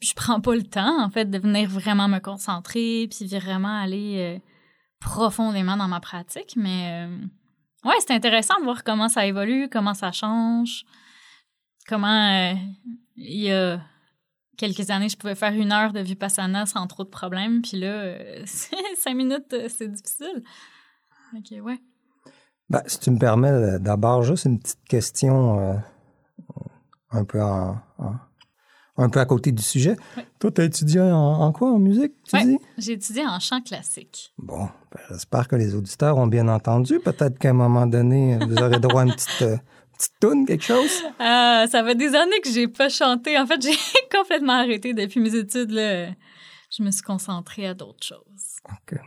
je 0.00 0.14
prends 0.14 0.40
pas 0.40 0.54
le 0.54 0.64
temps, 0.64 1.02
en 1.02 1.10
fait, 1.10 1.26
de 1.26 1.38
venir 1.38 1.68
vraiment 1.68 2.08
me 2.08 2.18
concentrer 2.18 3.08
puis 3.08 3.26
vraiment 3.26 3.80
aller 3.80 4.16
euh, 4.18 4.38
profondément 5.00 5.76
dans 5.76 5.88
ma 5.88 6.00
pratique. 6.00 6.54
Mais 6.56 7.06
euh, 7.06 7.18
ouais, 7.84 7.94
c'est 8.00 8.12
intéressant 8.12 8.58
de 8.58 8.64
voir 8.64 8.84
comment 8.84 9.08
ça 9.08 9.26
évolue, 9.26 9.68
comment 9.70 9.94
ça 9.94 10.12
change, 10.12 10.84
comment 11.88 12.52
euh, 12.52 12.54
il 13.16 13.42
y 13.42 13.52
a 13.52 13.80
quelques 14.56 14.90
années, 14.90 15.08
je 15.08 15.16
pouvais 15.16 15.34
faire 15.34 15.52
une 15.52 15.70
heure 15.70 15.92
de 15.92 16.00
vipassana 16.00 16.64
sans 16.66 16.86
trop 16.86 17.04
de 17.04 17.10
problèmes, 17.10 17.60
puis 17.60 17.76
là, 17.76 18.16
cinq 18.46 19.14
minutes, 19.14 19.54
c'est 19.68 19.88
difficile. 19.88 20.42
Ok, 21.34 21.62
ouais. 21.62 21.78
Ben, 22.68 22.82
si 22.86 22.98
tu 22.98 23.10
me 23.10 23.18
permets, 23.18 23.50
euh, 23.50 23.78
d'abord, 23.78 24.22
juste 24.22 24.44
une 24.44 24.58
petite 24.58 24.82
question 24.88 25.60
euh, 25.60 25.74
un, 27.10 27.24
peu 27.24 27.40
en, 27.40 27.78
un 28.96 29.08
peu 29.08 29.20
à 29.20 29.24
côté 29.24 29.52
du 29.52 29.62
sujet. 29.62 29.96
Toi, 30.40 30.50
tu 30.50 30.60
as 30.60 30.64
étudié 30.64 31.00
en, 31.00 31.52
quoi 31.52 31.70
en 31.70 31.78
musique, 31.78 32.12
tu 32.28 32.42
dis? 32.42 32.58
J'ai 32.78 32.92
étudié 32.92 33.24
en 33.24 33.38
chant 33.38 33.60
classique. 33.60 34.32
Bon, 34.38 34.68
ben, 34.90 35.00
j'espère 35.10 35.46
que 35.46 35.54
les 35.54 35.74
auditeurs 35.74 36.18
ont 36.18 36.26
bien 36.26 36.48
entendu. 36.48 36.98
Peut-être 36.98 37.38
qu'à 37.38 37.50
un 37.50 37.54
moment 37.54 37.86
donné, 37.86 38.36
vous 38.38 38.56
aurez 38.56 38.80
droit 38.80 39.02
à 39.02 39.04
une 39.04 39.12
petite. 39.12 39.42
Euh, 39.42 39.56
petite 39.96 40.12
toune, 40.20 40.44
quelque 40.44 40.62
chose? 40.62 40.90
ça 41.18 41.82
fait 41.82 41.94
des 41.94 42.14
années 42.14 42.40
que 42.44 42.50
j'ai 42.50 42.68
pas 42.68 42.90
chanté. 42.90 43.38
En 43.38 43.46
fait, 43.46 43.62
j'ai 43.62 43.78
complètement 44.14 44.52
arrêté 44.52 44.92
depuis 44.92 45.20
mes 45.20 45.34
études. 45.34 45.70
Là. 45.70 46.08
Je 46.70 46.82
me 46.82 46.90
suis 46.90 47.02
concentrée 47.02 47.66
à 47.66 47.72
d'autres 47.72 48.04
choses. 48.04 48.60
OK. 48.68 48.98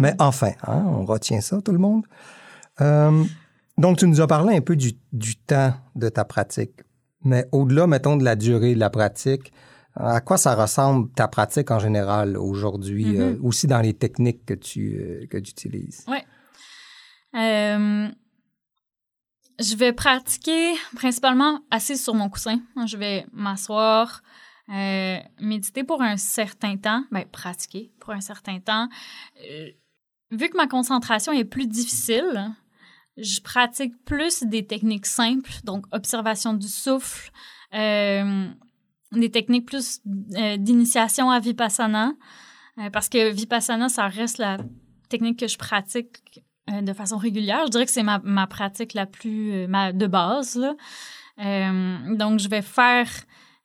Mais 0.00 0.14
enfin, 0.18 0.52
hein, 0.66 0.82
on 0.84 1.04
retient 1.04 1.40
ça, 1.40 1.60
tout 1.60 1.70
le 1.70 1.78
monde. 1.78 2.04
Euh, 2.82 3.24
donc, 3.78 3.98
tu 3.98 4.06
nous 4.06 4.20
as 4.20 4.26
parlé 4.26 4.56
un 4.56 4.60
peu 4.60 4.76
du, 4.76 4.94
temps 5.46 5.74
de 5.94 6.08
ta 6.08 6.24
pratique. 6.24 6.80
Mais 7.24 7.46
au-delà, 7.52 7.86
mettons, 7.86 8.16
de 8.16 8.24
la 8.24 8.36
durée 8.36 8.74
de 8.74 8.80
la 8.80 8.90
pratique, 8.90 9.52
à 9.94 10.20
quoi 10.20 10.36
ça 10.36 10.54
ressemble 10.54 11.10
ta 11.12 11.28
pratique 11.28 11.70
en 11.70 11.78
général 11.78 12.36
aujourd'hui, 12.36 13.04
mm-hmm. 13.04 13.20
euh, 13.20 13.38
aussi 13.42 13.66
dans 13.66 13.80
les 13.80 13.94
techniques 13.94 14.44
que 14.44 14.54
tu, 14.54 14.98
euh, 14.98 15.26
que 15.26 15.36
utilises? 15.36 16.04
Oui. 16.08 16.18
je 17.34 18.10
vais 19.76 19.92
pratiquer 19.92 20.74
principalement 20.96 21.60
assise 21.70 22.02
sur 22.02 22.14
mon 22.14 22.28
coussin. 22.28 22.58
Je 22.86 22.96
vais 22.96 23.26
m'asseoir, 23.32 24.22
euh, 24.68 25.18
méditer 25.40 25.84
pour 25.84 26.02
un 26.02 26.16
certain 26.16 26.76
temps, 26.76 27.04
ben, 27.10 27.24
pratiquer 27.26 27.92
pour 27.98 28.12
un 28.12 28.20
certain 28.20 28.60
temps. 28.60 28.88
Euh, 29.50 29.70
vu 30.30 30.48
que 30.48 30.56
ma 30.56 30.66
concentration 30.66 31.32
est 31.32 31.44
plus 31.44 31.66
difficile, 31.66 32.52
je 33.16 33.40
pratique 33.40 33.92
plus 34.04 34.42
des 34.44 34.66
techniques 34.66 35.06
simples, 35.06 35.52
donc 35.64 35.86
observation 35.92 36.54
du 36.54 36.68
souffle, 36.68 37.30
euh, 37.74 38.48
des 39.12 39.30
techniques 39.30 39.66
plus 39.66 40.00
d'initiation 40.04 41.30
à 41.30 41.38
Vipassana, 41.38 42.12
parce 42.92 43.10
que 43.10 43.30
Vipassana, 43.30 43.90
ça 43.90 44.08
reste 44.08 44.38
la 44.38 44.56
technique 45.10 45.38
que 45.40 45.46
je 45.46 45.58
pratique 45.58 46.42
de 46.68 46.92
façon 46.94 47.18
régulière. 47.18 47.66
Je 47.66 47.72
dirais 47.72 47.84
que 47.84 47.90
c'est 47.90 48.02
ma, 48.02 48.18
ma, 48.24 48.46
pratique 48.46 48.94
la 48.94 49.04
plus 49.04 49.66
ma, 49.68 49.92
de 49.92 50.06
base. 50.06 50.56
Là. 50.56 50.74
donc, 52.16 52.38
je 52.38 52.48
vais 52.48 52.62
faire 52.62 53.06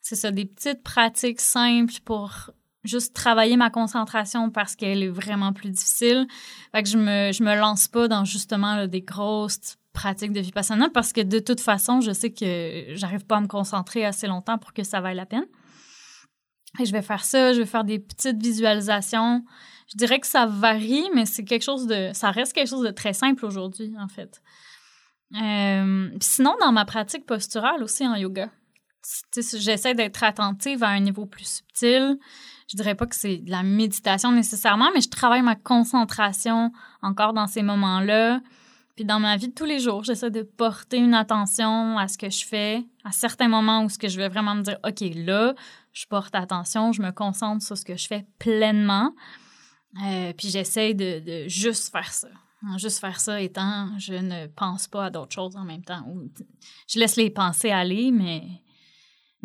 c'est 0.08 0.16
ça, 0.16 0.32
des 0.32 0.46
petites 0.46 0.84
pratiques 0.84 1.42
simples 1.42 1.96
pour 2.06 2.52
juste 2.88 3.14
travailler 3.14 3.58
ma 3.58 3.70
concentration 3.70 4.50
parce 4.50 4.76
qu'elle 4.76 5.04
est 5.04 5.10
vraiment 5.10 5.54
plus 5.54 5.70
difficile. 5.70 6.28
Fait 6.74 6.86
je 6.86 6.98
me, 6.98 7.32
je 7.32 7.44
me 7.44 7.56
lance 7.56 7.88
pas 7.88 8.08
dans 8.08 8.26
justement 8.26 8.88
des 8.88 9.02
grosses 9.02 9.78
pratiques 9.94 10.32
de 10.32 10.40
vipassana 10.40 10.90
parce 10.90 11.12
que 11.12 11.22
de 11.22 11.40
toute 11.40 11.60
façon, 11.60 12.02
je 12.02 12.12
sais 12.12 12.32
que 12.32 12.96
j'arrive 12.96 13.26
pas 13.26 13.38
à 13.38 13.42
me 13.42 13.48
concentrer 13.48 14.06
assez 14.06 14.28
longtemps 14.28 14.58
pour 14.58 14.74
que 14.74 14.84
ça 14.84 15.02
vaille 15.02 15.16
la 15.16 15.26
peine. 15.26 15.46
Et 16.80 16.86
je 16.86 16.92
vais 16.92 17.02
faire 17.02 17.24
ça, 17.24 17.54
je 17.54 17.60
vais 17.60 17.66
faire 17.66 17.84
des 17.84 17.98
petites 17.98 18.42
visualisations. 18.42 19.44
Je 19.92 19.98
dirais 19.98 20.20
que 20.20 20.28
ça 20.28 20.46
varie, 20.46 21.10
mais 21.16 21.26
c'est 21.26 21.44
quelque 21.44 21.64
chose 21.64 21.88
de, 21.88 22.12
ça 22.14 22.30
reste 22.30 22.54
quelque 22.54 22.70
chose 22.70 22.84
de 22.84 22.92
très 22.92 23.14
simple 23.14 23.46
aujourd'hui, 23.46 23.94
en 24.00 24.08
fait. 24.08 24.42
Euh, 25.36 26.10
sinon, 26.22 26.56
dans 26.60 26.72
ma 26.72 26.86
pratique 26.86 27.26
posturale 27.26 27.84
aussi 27.84 28.06
en 28.06 28.16
yoga, 28.16 28.50
j'essaie 29.34 29.94
d'être 29.94 30.24
attentive 30.24 30.84
à 30.84 30.90
un 30.90 31.00
niveau 31.00 31.26
plus 31.26 31.48
subtil. 31.48 32.18
Je 32.68 32.76
dirais 32.76 32.96
pas 32.96 33.06
que 33.06 33.16
c'est 33.16 33.38
de 33.38 33.50
la 33.50 33.64
méditation 33.64 34.32
nécessairement, 34.32 34.90
mais 34.94 35.02
je 35.02 35.10
travaille 35.10 35.42
ma 35.42 35.56
concentration 35.56 36.72
encore 37.02 37.34
dans 37.34 37.48
ces 37.48 37.64
moments-là. 37.64 38.42
Puis 38.96 39.06
dans 39.06 39.20
ma 39.20 39.38
vie 39.38 39.48
de 39.48 39.54
tous 39.54 39.66
les 39.66 39.80
jours, 39.80 40.04
j'essaie 40.04 40.32
de 40.32 40.42
porter 40.42 40.98
une 40.98 41.14
attention 41.14 41.98
à 41.98 42.08
ce 42.08 42.18
que 42.18 42.30
je 42.30 42.46
fais, 42.46 42.84
à 43.06 43.12
certains 43.12 43.48
moments 43.48 43.84
où 43.84 43.90
ce 43.90 43.98
que 43.98 44.08
je 44.10 44.18
vais 44.18 44.28
vraiment 44.28 44.56
me 44.56 44.64
dire, 44.64 44.80
OK, 44.84 45.02
là, 45.16 45.54
je 45.94 46.06
porte 46.08 46.36
attention, 46.36 46.92
je 46.92 47.02
me 47.02 47.12
concentre 47.12 47.64
sur 47.64 47.78
ce 47.78 47.86
que 47.86 47.96
je 47.96 48.08
fais 48.08 48.26
pleinement. 48.40 49.14
Euh, 50.04 50.34
puis 50.34 50.50
j'essaie 50.50 50.94
de, 50.94 51.20
de, 51.20 51.48
juste 51.48 51.92
faire 51.92 52.12
ça. 52.12 52.28
Juste 52.78 53.00
faire 53.00 53.20
ça 53.20 53.40
étant, 53.40 53.98
je 54.00 54.16
ne 54.16 54.48
pense 54.48 54.88
pas 54.88 55.06
à 55.06 55.10
d'autres 55.12 55.34
choses 55.34 55.56
en 55.56 55.64
même 55.64 55.84
temps. 55.84 56.04
Je 56.88 57.00
laisse 57.00 57.16
les 57.16 57.30
pensées 57.30 57.70
aller, 57.70 58.12
mais 58.12 58.44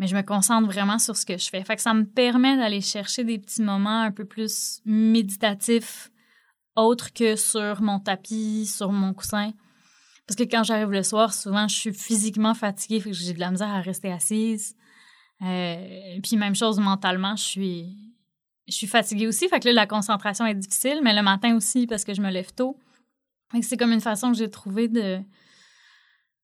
mais 0.03 0.07
je 0.07 0.17
me 0.17 0.21
concentre 0.21 0.67
vraiment 0.67 0.99
sur 0.99 1.15
ce 1.15 1.25
que 1.25 1.37
je 1.37 1.47
fais. 1.47 1.63
Fait 1.63 1.79
ça 1.79 1.93
me 1.93 2.03
permet 2.03 2.57
d'aller 2.57 2.81
chercher 2.81 3.23
des 3.23 3.39
petits 3.39 3.61
moments 3.61 4.01
un 4.01 4.11
peu 4.11 4.25
plus 4.25 4.81
méditatifs, 4.83 6.11
autres 6.75 7.13
que 7.13 7.37
sur 7.37 7.81
mon 7.81 8.01
tapis, 8.01 8.65
sur 8.65 8.91
mon 8.91 9.13
coussin. 9.13 9.53
Parce 10.27 10.35
que 10.35 10.43
quand 10.43 10.65
j'arrive 10.65 10.91
le 10.91 11.03
soir, 11.03 11.33
souvent, 11.33 11.69
je 11.69 11.75
suis 11.77 11.93
physiquement 11.93 12.53
fatiguée, 12.53 13.01
j'ai 13.13 13.31
de 13.31 13.39
la 13.39 13.51
misère 13.51 13.69
à 13.69 13.79
rester 13.79 14.11
assise. 14.11 14.75
Euh, 15.41 16.19
puis 16.21 16.35
même 16.35 16.53
chose 16.53 16.81
mentalement, 16.81 17.37
je 17.37 17.43
suis, 17.43 17.95
je 18.67 18.73
suis 18.73 18.87
fatiguée 18.87 19.27
aussi, 19.27 19.47
fait 19.47 19.63
là, 19.63 19.71
la 19.71 19.87
concentration 19.87 20.45
est 20.45 20.55
difficile, 20.55 20.99
mais 21.01 21.15
le 21.15 21.21
matin 21.21 21.55
aussi, 21.55 21.87
parce 21.87 22.03
que 22.03 22.13
je 22.13 22.21
me 22.21 22.29
lève 22.29 22.51
tôt. 22.53 22.77
c'est 23.61 23.77
comme 23.77 23.93
une 23.93 24.01
façon 24.01 24.33
que 24.33 24.37
j'ai 24.37 24.49
trouvé 24.49 24.89
de 24.89 25.21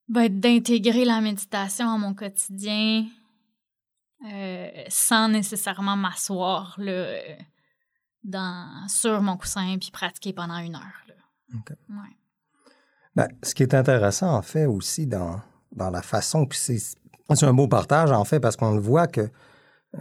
ben, 0.08 0.30
d'intégrer 0.30 1.04
la 1.04 1.20
méditation 1.20 1.90
à 1.90 1.98
mon 1.98 2.14
quotidien, 2.14 3.06
euh, 4.26 4.70
sans 4.90 5.30
nécessairement 5.30 5.96
m'asseoir 5.96 6.80
dans, 8.24 8.88
sur 8.88 9.22
mon 9.22 9.38
coussin 9.38 9.78
puis 9.80 9.92
pratiquer 9.92 10.34
pendant 10.34 10.58
une 10.58 10.76
heure. 10.76 11.06
Ben, 13.16 13.28
ce 13.44 13.56
qui 13.56 13.64
est 13.64 13.74
intéressant, 13.74 14.36
en 14.36 14.42
fait, 14.42 14.66
aussi 14.66 15.08
dans, 15.08 15.42
dans 15.72 15.90
la 15.90 16.02
façon, 16.02 16.46
puis 16.46 16.60
c'est, 16.60 17.46
un 17.46 17.54
beau 17.54 17.68
partage, 17.68 18.12
en 18.12 18.24
fait, 18.26 18.40
parce 18.40 18.56
qu'on 18.56 18.76
le 18.76 18.82
voit 18.82 19.08
que 19.08 19.30
euh, 19.98 20.00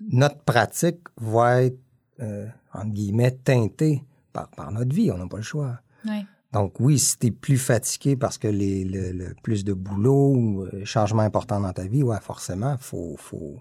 notre 0.00 0.38
pratique 0.42 1.00
va 1.16 1.62
être, 1.62 1.78
euh, 2.20 2.46
entre 2.72 2.92
guillemets, 2.92 3.32
teintée 3.32 4.04
par, 4.32 4.48
par 4.50 4.70
notre 4.72 4.94
vie. 4.94 5.10
On 5.10 5.18
n'a 5.18 5.26
pas 5.26 5.36
le 5.36 5.42
choix. 5.42 5.80
Oui. 6.04 6.24
Donc 6.52 6.80
oui, 6.80 6.98
si 6.98 7.18
tu 7.18 7.26
es 7.26 7.30
plus 7.30 7.58
fatigué 7.58 8.16
parce 8.16 8.38
que 8.38 8.48
le, 8.48 9.34
plus 9.42 9.64
de 9.64 9.72
boulot 9.72 10.34
ou 10.34 10.62
euh, 10.62 10.84
changement 10.84 11.22
important 11.22 11.60
dans 11.60 11.72
ta 11.72 11.86
vie, 11.86 12.02
ouais, 12.02 12.20
forcément, 12.20 12.76
faut, 12.78 13.16
faut, 13.18 13.60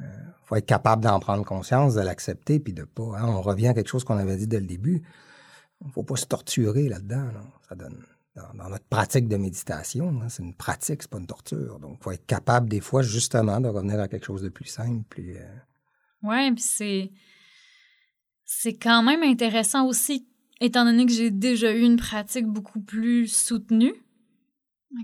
euh, 0.00 0.04
faut 0.44 0.56
être 0.56 0.66
capable 0.66 1.02
d'en 1.02 1.20
prendre 1.20 1.44
conscience, 1.44 1.94
de 1.94 2.00
l'accepter, 2.00 2.58
puis 2.58 2.72
de 2.72 2.84
pas. 2.84 3.18
Hein, 3.18 3.26
on 3.26 3.42
revient 3.42 3.68
à 3.68 3.74
quelque 3.74 3.88
chose 3.88 4.04
qu'on 4.04 4.18
avait 4.18 4.36
dit 4.36 4.46
dès 4.46 4.60
le 4.60 4.66
début. 4.66 5.02
Faut 5.92 6.02
pas 6.02 6.16
se 6.16 6.26
torturer 6.26 6.88
là-dedans. 6.88 7.28
Ça 7.68 7.74
donne 7.74 8.02
dans, 8.54 8.68
notre 8.68 8.84
pratique 8.84 9.28
de 9.28 9.36
méditation, 9.36 10.20
hein, 10.22 10.28
c'est 10.28 10.42
une 10.42 10.54
pratique, 10.54 11.02
c'est 11.02 11.10
pas 11.10 11.18
une 11.18 11.26
torture. 11.26 11.78
Donc, 11.78 12.02
faut 12.02 12.12
être 12.12 12.26
capable 12.26 12.68
des 12.68 12.80
fois 12.80 13.02
justement 13.02 13.60
de 13.60 13.68
revenir 13.68 13.98
à 14.00 14.08
quelque 14.08 14.26
chose 14.26 14.42
de 14.42 14.48
plus 14.48 14.66
simple. 14.66 15.04
Puis, 15.08 15.36
euh... 15.36 15.56
Ouais, 16.22 16.50
puis 16.52 16.62
c'est 16.62 17.12
c'est 18.44 18.76
quand 18.76 19.02
même 19.02 19.22
intéressant 19.22 19.86
aussi 19.86 20.28
étant 20.60 20.84
donné 20.84 21.06
que 21.06 21.12
j'ai 21.12 21.30
déjà 21.30 21.72
eu 21.72 21.82
une 21.82 21.96
pratique 21.96 22.46
beaucoup 22.46 22.80
plus 22.80 23.26
soutenue, 23.28 23.94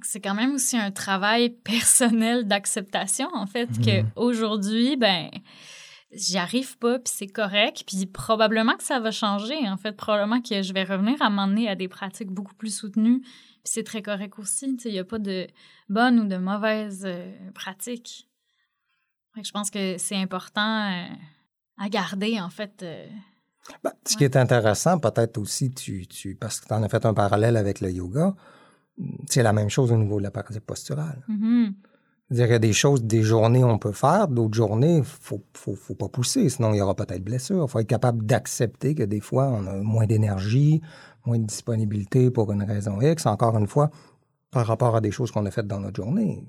c'est 0.03 0.21
quand 0.21 0.35
même 0.35 0.55
aussi 0.55 0.77
un 0.77 0.91
travail 0.91 1.51
personnel 1.65 2.47
d'acceptation, 2.47 3.29
en 3.33 3.47
fait, 3.47 3.69
que 3.79 4.03
mhm. 4.03 4.11
qu'aujourd'hui, 4.15 4.97
ben, 4.97 5.31
j'y 6.13 6.39
arrive 6.39 6.79
pas, 6.79 6.99
puis 6.99 7.13
c'est 7.15 7.27
correct, 7.27 7.85
puis 7.87 8.07
probablement 8.07 8.77
que 8.77 8.85
ça 8.85 9.01
va 9.01 9.11
changer, 9.11 9.69
en 9.69 9.77
fait, 9.77 9.93
probablement 9.97 10.41
que 10.41 10.63
je 10.63 10.73
vais 10.73 10.85
revenir 10.85 11.21
à 11.21 11.31
m'emmener 11.31 11.69
à 11.69 11.75
des 11.75 11.89
pratiques 11.89 12.31
beaucoup 12.31 12.55
plus 12.55 12.75
soutenues, 12.75 13.21
puis 13.21 13.73
c'est 13.73 13.85
très 13.85 14.03
correct 14.03 14.39
aussi, 14.39 14.77
il 14.85 14.93
n'y 14.93 14.99
a 14.99 15.05
pas 15.05 15.19
de 15.19 15.47
bonnes 15.89 16.21
ou 16.21 16.27
de 16.27 16.37
mauvaises 16.37 17.05
euh, 17.07 17.33
pratiques. 17.55 18.29
je 19.43 19.51
pense 19.51 19.71
que 19.71 19.97
c'est 19.99 20.17
important 20.17 20.91
euh, 20.91 21.07
à 21.79 21.89
garder, 21.89 22.41
en 22.41 22.51
fait, 22.51 22.83
euh, 22.83 23.07
ben, 23.85 23.93
ce 24.07 24.17
qui 24.17 24.25
est 24.25 24.37
intéressant, 24.37 24.99
peut-être 24.99 25.39
aussi, 25.39 25.71
tu, 25.71 26.07
tu, 26.07 26.35
parce 26.35 26.61
que 26.61 26.67
tu 26.67 26.75
en 26.75 26.83
as 26.83 26.89
fait 26.89 27.07
un 27.07 27.15
parallèle 27.15 27.57
avec 27.57 27.81
le 27.81 27.91
yoga, 27.91 28.35
c'est 29.29 29.43
la 29.43 29.53
même 29.53 29.71
chose 29.71 29.93
au 29.93 29.97
niveau 29.97 30.19
de 30.19 30.23
la 30.23 30.31
pratique 30.31 30.67
posturale. 30.67 31.25
Il 32.31 32.39
y 32.39 32.43
a 32.43 32.59
des 32.59 32.73
choses, 32.73 33.05
des 33.05 33.23
journées 33.23 33.63
on 33.63 33.79
peut 33.79 33.93
faire, 33.93 34.27
d'autres 34.27 34.55
journées, 34.55 34.95
il 34.95 34.99
ne 35.01 35.05
faut, 35.05 35.45
faut, 35.55 35.75
faut, 35.75 35.95
pas 35.95 36.09
pousser, 36.09 36.49
sinon 36.49 36.73
il 36.73 36.79
y 36.79 36.81
aura 36.81 36.95
peut-être 36.95 37.23
blessure. 37.23 37.65
Il 37.67 37.71
faut 37.71 37.79
être 37.79 37.87
capable 37.87 38.25
d'accepter 38.25 38.95
que 38.95 39.03
des 39.03 39.21
fois, 39.21 39.49
on 39.49 39.67
a 39.67 39.75
moins 39.77 40.07
d'énergie, 40.07 40.81
moins 41.27 41.39
de 41.39 41.45
disponibilité 41.45 42.31
pour 42.31 42.51
une 42.53 42.63
raison 42.63 43.01
X. 43.01 43.27
Encore 43.27 43.57
une 43.59 43.67
fois, 43.67 43.91
par 44.51 44.67
rapport 44.67 44.97
à 44.97 45.01
des 45.01 45.11
choses 45.11 45.31
qu'on 45.31 45.45
a 45.47 45.51
faites 45.51 45.67
dans 45.67 45.81
notre 45.81 45.97
journée, 45.97 46.45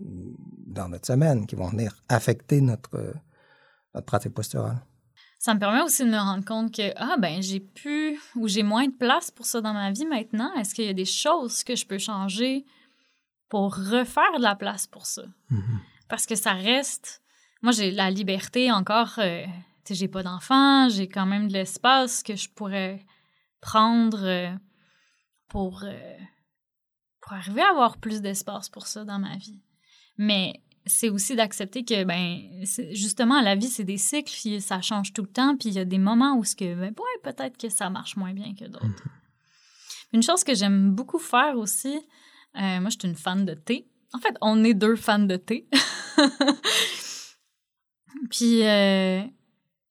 dans 0.67 0.87
notre 0.87 1.05
semaine, 1.05 1.45
qui 1.45 1.55
vont 1.55 1.67
venir 1.67 1.95
affecter 2.07 2.61
notre, 2.61 3.13
notre 3.93 4.05
pratique 4.05 4.33
posturale 4.33 4.81
ça 5.43 5.53
me 5.53 5.59
permet 5.59 5.81
aussi 5.81 6.05
de 6.05 6.09
me 6.09 6.17
rendre 6.17 6.45
compte 6.45 6.73
que, 6.73 6.93
ah, 6.95 7.17
ben, 7.19 7.41
j'ai 7.43 7.59
plus 7.59 8.17
ou 8.37 8.47
j'ai 8.47 8.63
moins 8.63 8.87
de 8.87 8.93
place 8.93 9.29
pour 9.29 9.45
ça 9.45 9.59
dans 9.59 9.73
ma 9.73 9.91
vie 9.91 10.05
maintenant. 10.05 10.53
Est-ce 10.53 10.73
qu'il 10.73 10.85
y 10.85 10.89
a 10.89 10.93
des 10.93 11.03
choses 11.03 11.65
que 11.65 11.75
je 11.75 11.85
peux 11.85 11.97
changer 11.97 12.65
pour 13.49 13.75
refaire 13.75 14.37
de 14.37 14.41
la 14.41 14.55
place 14.55 14.87
pour 14.87 15.05
ça? 15.05 15.23
Mm-hmm. 15.51 15.79
Parce 16.07 16.25
que 16.25 16.35
ça 16.35 16.53
reste. 16.53 17.21
Moi, 17.61 17.73
j'ai 17.73 17.91
la 17.91 18.09
liberté 18.09 18.71
encore. 18.71 19.15
Euh, 19.17 19.43
tu 19.43 19.51
sais, 19.83 19.95
j'ai 19.95 20.07
pas 20.07 20.23
d'enfant, 20.23 20.87
j'ai 20.87 21.09
quand 21.09 21.25
même 21.25 21.49
de 21.49 21.53
l'espace 21.53 22.23
que 22.23 22.37
je 22.37 22.47
pourrais 22.47 23.05
prendre 23.59 24.23
euh, 24.23 24.49
pour, 25.49 25.83
euh, 25.83 26.17
pour 27.19 27.33
arriver 27.33 27.63
à 27.63 27.71
avoir 27.71 27.97
plus 27.97 28.21
d'espace 28.21 28.69
pour 28.69 28.87
ça 28.87 29.03
dans 29.03 29.19
ma 29.19 29.35
vie. 29.35 29.59
Mais 30.17 30.61
c'est 30.85 31.09
aussi 31.09 31.35
d'accepter 31.35 31.85
que 31.85 32.03
ben 32.03 32.39
justement 32.91 33.41
la 33.41 33.55
vie 33.55 33.67
c'est 33.67 33.83
des 33.83 33.97
cycles 33.97 34.59
ça 34.61 34.81
change 34.81 35.13
tout 35.13 35.21
le 35.21 35.29
temps 35.29 35.55
puis 35.55 35.69
il 35.69 35.75
y 35.75 35.79
a 35.79 35.85
des 35.85 35.97
moments 35.97 36.35
où 36.37 36.43
ce 36.43 36.55
que 36.55 36.75
ben 36.75 36.89
ouais, 36.89 37.21
peut-être 37.23 37.57
que 37.57 37.69
ça 37.69 37.89
marche 37.89 38.17
moins 38.17 38.33
bien 38.33 38.53
que 38.53 38.65
d'autres. 38.65 38.85
Mm-hmm. 38.85 40.13
une 40.13 40.23
chose 40.23 40.43
que 40.43 40.53
j'aime 40.53 40.91
beaucoup 40.91 41.19
faire 41.19 41.57
aussi 41.57 41.95
euh, 41.95 42.79
moi 42.81 42.89
je 42.89 42.97
suis 42.99 43.07
une 43.07 43.15
fan 43.15 43.45
de 43.45 43.53
thé. 43.53 43.87
En 44.13 44.19
fait 44.19 44.35
on 44.41 44.63
est 44.63 44.73
deux 44.73 44.95
fans 44.95 45.19
de 45.19 45.37
thé. 45.37 45.67
Puis 48.29 48.63
euh, 48.63 49.21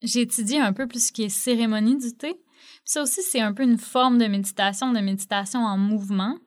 j'ai 0.02 0.20
étudié 0.20 0.60
un 0.60 0.72
peu 0.72 0.86
plus 0.86 1.06
ce 1.06 1.12
qui 1.12 1.24
est 1.24 1.28
cérémonie 1.28 1.96
du 1.96 2.12
thé. 2.14 2.34
Puis 2.34 2.82
ça 2.84 3.02
aussi 3.02 3.22
c'est 3.22 3.40
un 3.40 3.52
peu 3.52 3.62
une 3.62 3.78
forme 3.78 4.18
de 4.18 4.26
méditation 4.26 4.92
de 4.92 5.00
méditation 5.00 5.60
en 5.60 5.78
mouvement 5.78 6.38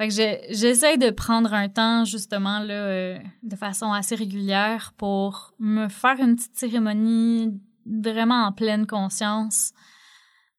fait 0.00 0.08
que 0.08 0.14
j'essaie 0.54 0.96
de 0.96 1.10
prendre 1.10 1.52
un 1.52 1.68
temps, 1.68 2.06
justement, 2.06 2.60
là, 2.60 2.72
euh, 2.72 3.18
de 3.42 3.54
façon 3.54 3.92
assez 3.92 4.14
régulière 4.14 4.94
pour 4.96 5.52
me 5.58 5.88
faire 5.88 6.18
une 6.20 6.36
petite 6.36 6.56
cérémonie 6.56 7.60
vraiment 7.84 8.46
en 8.46 8.52
pleine 8.52 8.86
conscience 8.86 9.74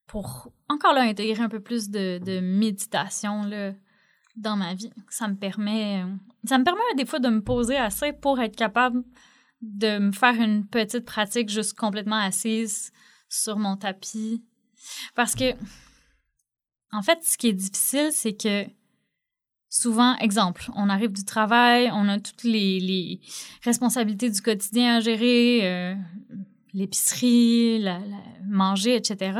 pour, 0.05 0.53
encore 0.69 0.93
là, 0.93 1.01
intégrer 1.01 1.41
un 1.41 1.49
peu 1.49 1.59
plus 1.59 1.89
de, 1.89 2.39
méditation, 2.39 3.41
là, 3.41 3.73
dans 4.35 4.55
ma 4.55 4.75
vie. 4.75 4.93
Ça 5.09 5.27
me 5.27 5.35
permet, 5.35 6.05
ça 6.43 6.59
me 6.59 6.63
permet 6.63 6.81
des 6.95 7.07
fois 7.07 7.17
de 7.17 7.29
me 7.29 7.41
poser 7.41 7.77
assez 7.77 8.13
pour 8.13 8.39
être 8.39 8.55
capable 8.55 9.01
de 9.63 9.97
me 9.97 10.11
faire 10.11 10.35
une 10.35 10.67
petite 10.67 11.05
pratique 11.05 11.49
juste 11.49 11.73
complètement 11.73 12.19
assise 12.19 12.91
sur 13.27 13.57
mon 13.57 13.75
tapis. 13.75 14.45
Parce 15.15 15.33
que, 15.33 15.55
en 16.91 17.01
fait, 17.01 17.23
ce 17.23 17.39
qui 17.39 17.47
est 17.47 17.53
difficile, 17.53 18.09
c'est 18.11 18.33
que 18.33 18.67
souvent, 19.71 20.15
exemple, 20.17 20.69
on 20.75 20.89
arrive 20.89 21.13
du 21.13 21.25
travail, 21.25 21.89
on 21.93 22.07
a 22.09 22.19
toutes 22.19 22.43
les, 22.43 23.19
responsabilités 23.63 24.29
du 24.29 24.41
quotidien 24.41 24.97
à 24.97 24.99
gérer, 24.99 25.61
euh, 25.63 25.95
l'épicerie, 26.73 27.79
la, 27.79 27.99
manger, 28.47 28.95
etc. 28.95 29.39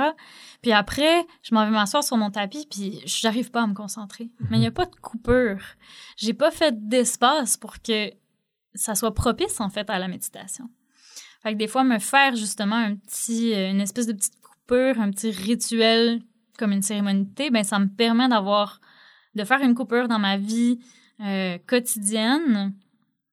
Puis 0.61 0.71
après, 0.71 1.27
je 1.43 1.53
m'en 1.53 1.65
vais 1.65 1.71
m'asseoir 1.71 2.03
sur 2.03 2.17
mon 2.17 2.31
tapis, 2.31 2.65
puis 2.69 3.01
j'arrive 3.05 3.51
pas 3.51 3.61
à 3.61 3.67
me 3.67 3.73
concentrer. 3.73 4.31
Mais 4.49 4.57
il 4.57 4.61
n'y 4.61 4.65
a 4.65 4.69
mhm. 4.69 4.75
pas 4.75 4.85
de 4.85 4.95
coupure. 4.95 5.61
J'ai 6.17 6.33
pas 6.33 6.49
fait 6.49 6.87
d'espace 6.87 7.57
pour 7.57 7.81
que 7.81 8.11
ça 8.73 8.95
soit 8.95 9.13
propice, 9.13 9.59
en 9.59 9.69
fait, 9.69 9.89
à 9.89 9.99
la 9.99 10.07
méditation. 10.07 10.69
Fait 11.43 11.53
que 11.53 11.57
des 11.57 11.67
fois, 11.67 11.83
me 11.83 11.99
faire 11.99 12.35
justement 12.35 12.77
un 12.77 12.95
petit, 12.95 13.53
euh, 13.53 13.69
une 13.69 13.81
espèce 13.81 14.07
de 14.07 14.13
petite 14.13 14.39
coupure, 14.41 15.01
un 15.01 15.11
petit 15.11 15.31
rituel 15.31 16.21
comme 16.57 16.71
une 16.71 16.83
cérémonie 16.83 17.27
ben 17.51 17.63
ça 17.63 17.79
me 17.79 17.87
permet 17.87 18.29
d'avoir, 18.29 18.79
de 19.35 19.43
faire 19.43 19.61
une 19.61 19.75
coupure 19.75 20.07
dans 20.07 20.19
ma 20.19 20.37
vie 20.37 20.79
euh, 21.21 21.57
quotidienne 21.67 22.73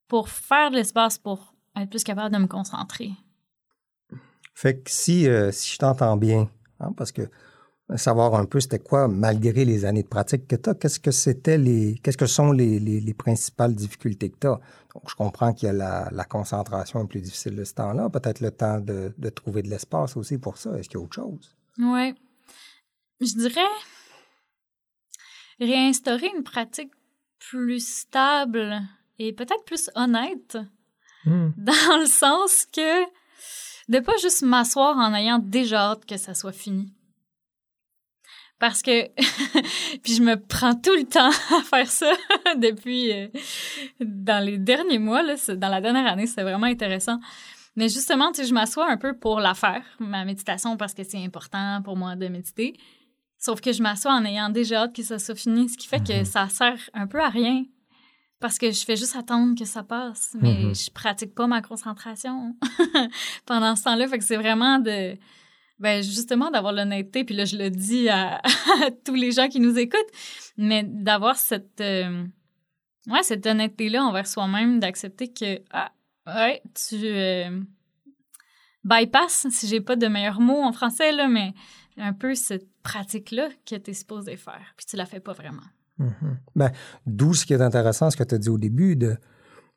pour 0.07 0.29
faire 0.29 0.71
de 0.71 0.75
l'espace 0.75 1.17
pour 1.17 1.53
être 1.75 1.89
plus 1.89 2.03
capable 2.03 2.33
de 2.33 2.41
me 2.41 2.47
concentrer. 2.47 3.11
Fait 4.53 4.81
que 4.81 4.89
si, 4.89 5.27
euh, 5.27 5.51
si 5.51 5.73
je 5.73 5.77
t'entends 5.77 6.17
bien, 6.17 6.49
hein, 6.79 6.91
parce 6.97 7.11
que 7.11 7.29
savoir 7.95 8.35
un 8.35 8.45
peu 8.45 8.59
c'était 8.59 8.79
quoi, 8.79 9.07
malgré 9.07 9.65
les 9.65 9.85
années 9.85 10.03
de 10.03 10.07
pratique 10.07 10.47
que 10.47 10.55
tu 10.55 10.69
as, 10.69 10.75
qu'est-ce 10.75 10.99
que 10.99 11.11
c'était 11.11 11.57
les. 11.57 11.95
Qu'est-ce 12.03 12.17
que 12.17 12.25
sont 12.25 12.51
les, 12.51 12.79
les, 12.79 13.13
principales 13.13 13.73
difficultés 13.73 14.29
que 14.29 14.37
tu 14.39 14.47
as? 14.47 14.59
Donc, 14.93 15.09
je 15.09 15.15
comprends 15.15 15.53
qu'il 15.53 15.67
y 15.67 15.69
a 15.69 15.73
la, 15.73 16.09
la, 16.11 16.25
concentration 16.25 17.05
plus 17.07 17.21
difficile 17.21 17.55
de 17.55 17.63
ce 17.63 17.73
temps-là, 17.75 18.09
peut-être 18.09 18.41
le 18.41 18.51
temps 18.51 18.79
de, 18.79 19.13
de 19.17 19.29
trouver 19.29 19.61
de 19.61 19.69
l'espace 19.69 20.17
aussi 20.17 20.37
pour 20.37 20.57
ça. 20.57 20.77
Est-ce 20.77 20.89
qu'il 20.89 20.99
y 20.99 21.01
a 21.01 21.05
autre 21.05 21.15
chose? 21.15 21.55
Oui. 21.79 22.15
Je 23.21 23.33
dirais 23.37 23.61
réinstaurer 25.59 26.29
une 26.35 26.43
pratique 26.43 26.91
plus 27.39 27.85
stable 27.85 28.81
et 29.17 29.33
peut-être 29.33 29.63
plus 29.65 29.89
honnête, 29.95 30.57
hmm. 31.25 31.49
dans 31.57 31.97
le 31.99 32.05
sens 32.05 32.65
que 32.65 33.03
de 33.89 33.99
pas 33.99 34.15
juste 34.21 34.43
m'asseoir 34.43 34.97
en 34.97 35.13
ayant 35.13 35.39
déjà 35.39 35.91
hâte 35.91 36.05
que 36.05 36.17
ça 36.17 36.33
soit 36.33 36.51
fini. 36.51 36.93
Parce 38.59 38.81
que, 38.81 39.07
puis 40.03 40.15
je 40.15 40.21
me 40.21 40.35
prends 40.35 40.75
tout 40.75 40.93
le 40.93 41.05
temps 41.05 41.29
à 41.57 41.63
faire 41.63 41.89
ça 41.89 42.11
depuis, 42.57 43.11
euh, 43.11 43.27
dans 44.01 44.43
les 44.43 44.57
derniers 44.57 44.99
mois, 44.99 45.23
là, 45.23 45.35
dans 45.55 45.69
la 45.69 45.81
dernière 45.81 46.05
année, 46.05 46.27
c'est 46.27 46.43
vraiment 46.43 46.67
intéressant. 46.67 47.19
Mais 47.75 47.87
justement, 47.87 48.31
tu 48.31 48.41
sais, 48.41 48.47
je 48.47 48.53
m'assois 48.53 48.89
un 48.91 48.97
peu 48.97 49.17
pour 49.17 49.39
la 49.39 49.53
faire, 49.53 49.83
ma 49.99 50.25
méditation, 50.25 50.75
parce 50.75 50.93
que 50.93 51.03
c'est 51.03 51.23
important 51.23 51.81
pour 51.81 51.95
moi 51.95 52.15
de 52.17 52.27
méditer. 52.27 52.73
Sauf 53.39 53.61
que 53.61 53.71
je 53.71 53.81
m'assois 53.81 54.13
en 54.13 54.25
ayant 54.25 54.49
déjà 54.49 54.83
hâte 54.83 54.93
que 54.93 55.01
ça 55.01 55.17
soit 55.17 55.35
fini, 55.35 55.69
ce 55.69 55.77
qui 55.77 55.87
fait 55.87 56.03
que 56.03 56.11
mm-hmm. 56.11 56.25
ça 56.25 56.49
sert 56.49 56.89
un 56.93 57.07
peu 57.07 57.21
à 57.21 57.29
rien. 57.29 57.63
Parce 58.41 58.57
que 58.57 58.71
je 58.71 58.83
fais 58.83 58.97
juste 58.97 59.15
attendre 59.15 59.57
que 59.57 59.65
ça 59.65 59.81
passe, 59.81 60.35
mais 60.39 60.53
mm-hmm. 60.53 60.85
je 60.85 60.91
pratique 60.91 61.33
pas 61.33 61.47
ma 61.47 61.61
concentration 61.61 62.55
pendant 63.45 63.75
ce 63.77 63.83
temps-là. 63.83 64.07
Fait 64.07 64.17
que 64.17 64.25
c'est 64.25 64.37
vraiment 64.37 64.79
de 64.79 65.17
ben 65.79 66.03
justement 66.03 66.51
d'avoir 66.51 66.73
l'honnêteté, 66.73 67.23
puis 67.23 67.35
là 67.35 67.45
je 67.45 67.55
le 67.55 67.69
dis 67.69 68.09
à, 68.09 68.41
tous 69.05 69.15
les 69.15 69.31
gens 69.31 69.47
qui 69.47 69.61
nous 69.61 69.77
écoutent, 69.77 70.11
mais 70.57 70.83
d'avoir 70.83 71.37
cette 71.37 71.79
euh, 71.79 72.25
ouais 73.07 73.23
cette 73.23 73.45
honnêteté 73.45 73.87
là 73.87 74.03
envers 74.03 74.27
soi-même, 74.27 74.81
d'accepter 74.81 75.31
que 75.31 75.61
ah 75.71 75.91
ouais 76.27 76.61
tu 76.75 76.97
euh, 77.05 77.61
bypass 78.83 79.47
si 79.49 79.67
j'ai 79.67 79.79
pas 79.79 79.95
de 79.95 80.07
meilleurs 80.07 80.41
mots 80.41 80.61
en 80.61 80.73
français 80.73 81.13
là, 81.13 81.29
mais 81.29 81.53
un 81.99 82.13
peu 82.13 82.35
cette 82.35 82.67
pratique 82.81 83.31
là 83.31 83.49
que 83.65 83.75
tu 83.75 83.91
es 83.91 83.93
supposé 83.93 84.35
faire, 84.37 84.73
puis 84.77 84.85
tu 84.85 84.95
la 84.95 85.05
fais 85.05 85.19
pas 85.19 85.33
vraiment. 85.33 85.67
Mm-hmm. 85.99 86.37
ben, 86.55 86.71
D'où 87.05 87.33
ce 87.33 87.45
qui 87.45 87.53
est 87.53 87.61
intéressant, 87.61 88.09
ce 88.09 88.17
que 88.17 88.23
tu 88.23 88.35
as 88.35 88.37
dit 88.37 88.49
au 88.49 88.57
début, 88.57 88.95
de 88.95 89.17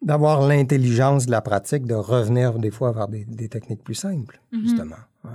d'avoir 0.00 0.40
l'intelligence 0.40 1.26
de 1.26 1.30
la 1.30 1.40
pratique, 1.40 1.86
de 1.86 1.94
revenir 1.94 2.58
des 2.58 2.72
fois 2.72 2.90
vers 2.90 3.06
des, 3.06 3.24
des 3.24 3.48
techniques 3.48 3.84
plus 3.84 3.94
simples, 3.94 4.40
mm-hmm. 4.52 4.62
justement. 4.62 4.96
Ouais. 5.22 5.30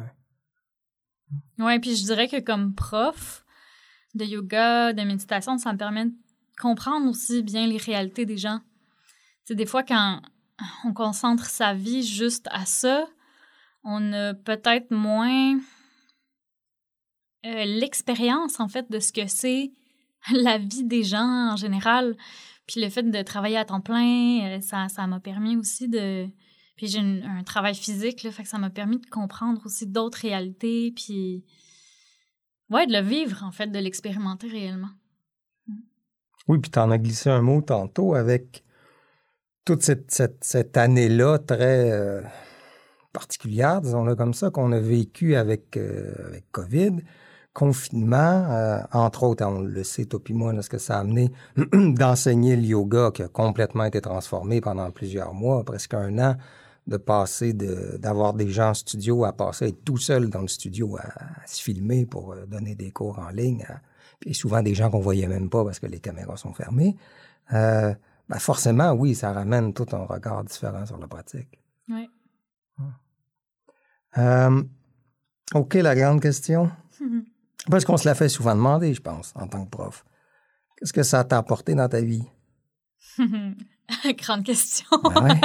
Oui, 1.60 1.80
puis 1.80 1.96
je 1.96 2.04
dirais 2.04 2.28
que 2.28 2.42
comme 2.42 2.76
prof 2.76 3.46
de 4.14 4.26
yoga, 4.26 4.92
de 4.92 5.04
méditation, 5.04 5.58
ça 5.58 5.72
me 5.72 5.78
permet 5.78 6.06
de 6.06 6.14
comprendre 6.62 7.10
aussi 7.10 7.44
bien 7.44 7.66
les 7.66 7.78
réalités 7.78 8.26
des 8.26 8.38
gens. 8.38 8.60
C'est 9.46 9.56
des 9.56 9.66
fois 9.66 9.84
quand 9.84 10.22
on 10.84 10.94
concentre 10.94 11.46
sa 11.46 11.74
vie 11.74 12.04
juste 12.04 12.48
à 12.52 12.66
ça, 12.66 13.08
on 13.84 14.12
a 14.12 14.34
peut-être 14.34 14.92
moins 14.92 15.58
euh, 17.46 17.66
l'expérience 17.66 18.60
en 18.60 18.68
fait 18.68 18.90
de 18.90 19.00
ce 19.00 19.14
que 19.14 19.28
c'est 19.28 19.72
la 20.32 20.58
vie 20.58 20.84
des 20.84 21.04
gens 21.04 21.52
en 21.52 21.56
général. 21.56 22.16
Puis 22.68 22.82
le 22.82 22.90
fait 22.90 23.04
de 23.04 23.22
travailler 23.22 23.58
à 23.58 23.66
temps 23.66 23.82
plein, 23.82 24.58
euh, 24.58 24.62
ça, 24.62 24.90
ça 24.90 25.08
m'a 25.08 25.20
permis 25.20 25.56
aussi 25.56 25.88
de, 25.88 26.28
puis 26.76 26.88
j'ai 26.88 27.00
un 27.00 27.44
travail 27.44 27.76
physique, 27.76 28.24
là, 28.24 28.32
fait 28.32 28.44
que 28.44 28.50
ça 28.50 28.58
m'a 28.58 28.70
permis 28.70 29.00
de 29.00 29.06
comprendre 29.08 29.62
aussi 29.66 29.88
d'autres 29.88 30.20
réalités, 30.20 30.92
puis 30.96 31.44
ouais, 32.70 32.86
de 32.86 32.94
le 32.94 33.02
vivre, 33.02 33.44
en 33.44 33.52
fait, 33.52 33.68
de 33.68 33.80
l'expérimenter 33.80 34.48
réellement. 34.48 34.92
Oui, 36.48 36.60
puis 36.60 36.70
tu 36.70 36.80
en 36.80 36.92
as 36.92 36.98
glissé 36.98 37.30
un 37.30 37.42
mot 37.42 37.62
tantôt 37.62 38.16
avec 38.16 38.64
toute 39.66 39.82
cette, 39.82 40.12
cette, 40.42 40.78
année-là 40.78 41.40
très 41.40 41.92
euh, 41.92 42.22
particulière, 43.12 43.82
disons-le 43.82 44.16
comme 44.16 44.34
ça, 44.34 44.52
qu'on 44.52 44.72
a 44.72 44.80
vécu 44.80 45.36
avec, 45.36 45.78
avec 45.78 46.50
COVID, 46.52 46.98
confinement, 47.58 48.46
euh, 48.52 48.80
entre 48.92 49.24
autres, 49.24 49.44
on 49.44 49.62
le 49.62 49.84
sait, 49.84 50.06
toi 50.06 50.20
puis 50.24 50.36
moi, 50.36 50.54
ce 50.62 50.70
que 50.70 50.78
ça 50.78 50.98
a 50.98 51.00
amené 51.00 51.32
d'enseigner 51.74 52.56
le 52.56 52.62
yoga 52.62 53.10
qui 53.12 53.24
a 53.24 53.28
complètement 53.28 53.86
été 53.86 54.00
transformé 54.00 54.62
pendant 54.62 54.92
plusieurs 54.92 55.34
mois, 55.34 55.64
presque 55.64 55.96
un 55.96 56.20
an 56.20 56.36
de 56.86 56.98
passer 56.98 57.54
d'avoir 57.54 58.36
des 58.36 58.48
gens 58.48 58.70
en 58.70 58.74
studio 58.76 59.26
à 59.26 59.34
passer 59.34 59.66
à 59.66 59.68
être 59.70 59.84
tout 59.84 59.98
seul 59.98 60.30
dans 60.30 60.42
le 60.42 60.48
studio 60.48 60.98
à, 60.98 61.48
se 61.48 61.64
filmer 61.64 62.06
pour 62.06 62.34
euh, 62.34 62.46
donner 62.46 62.76
des 62.76 62.92
cours 62.92 63.18
en 63.18 63.30
ligne. 63.30 63.66
puis 64.20 64.36
souvent 64.36 64.62
des 64.62 64.76
gens 64.76 64.92
qu'on 64.92 65.00
voyait 65.00 65.28
même 65.28 65.50
pas 65.50 65.64
parce 65.64 65.80
que 65.80 65.88
les 65.88 66.00
caméras 66.00 66.38
sont 66.38 66.54
fermées. 66.54 66.96
Euh, 67.54 67.92
ben 68.30 68.38
forcément, 68.38 68.92
oui, 68.92 69.16
ça 69.16 69.34
ramène 69.34 69.74
tout 69.74 69.88
un 69.94 70.06
regard 70.06 70.44
différent 70.44 70.86
sur 70.86 71.00
la 71.00 71.08
pratique. 71.08 71.60
Oui. 71.90 72.08
Euh, 74.20 74.64
OK, 75.56 75.74
la 75.74 75.96
grande 75.96 76.22
question. 76.22 76.70
Parce 77.70 77.86
qu'on 77.86 77.98
se 77.98 78.08
la 78.08 78.16
fait 78.16 78.30
souvent 78.30 78.56
demander, 78.56 78.94
je 78.94 79.02
pense, 79.02 79.34
en 79.36 79.48
tant 79.48 79.66
que 79.66 79.70
prof. 79.70 80.06
Qu'est-ce 80.78 80.94
que 80.94 81.04
ça 81.04 81.24
t'a 81.24 81.38
apporté 81.38 81.76
dans 81.76 81.90
ta 81.90 82.02
vie? 82.02 82.24
grande 84.18 84.44
question. 84.44 84.88
Ben 85.04 85.40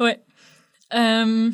ouais. 0.00 0.24
Euh, 0.92 1.50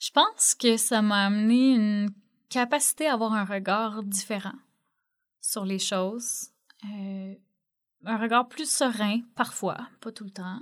je 0.00 0.10
pense 0.10 0.56
que 0.56 0.76
ça 0.76 1.00
m'a 1.00 1.26
amené 1.26 1.74
une 1.74 2.10
capacité 2.48 3.06
à 3.06 3.12
avoir 3.12 3.34
un 3.34 3.44
regard 3.44 4.02
différent 4.02 4.58
sur 5.40 5.64
les 5.64 5.78
choses. 5.78 6.48
Euh, 6.86 7.34
un 8.04 8.16
regard 8.16 8.48
plus 8.48 8.68
serein, 8.68 9.20
parfois, 9.36 9.76
pas 10.00 10.10
tout 10.10 10.24
le 10.24 10.30
temps. 10.30 10.58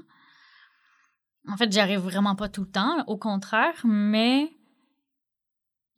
En 1.47 1.57
fait, 1.57 1.73
j'y 1.73 1.81
arrive 1.81 2.01
vraiment 2.01 2.35
pas 2.35 2.49
tout 2.49 2.63
le 2.63 2.71
temps, 2.71 3.03
au 3.07 3.17
contraire, 3.17 3.81
mais 3.85 4.53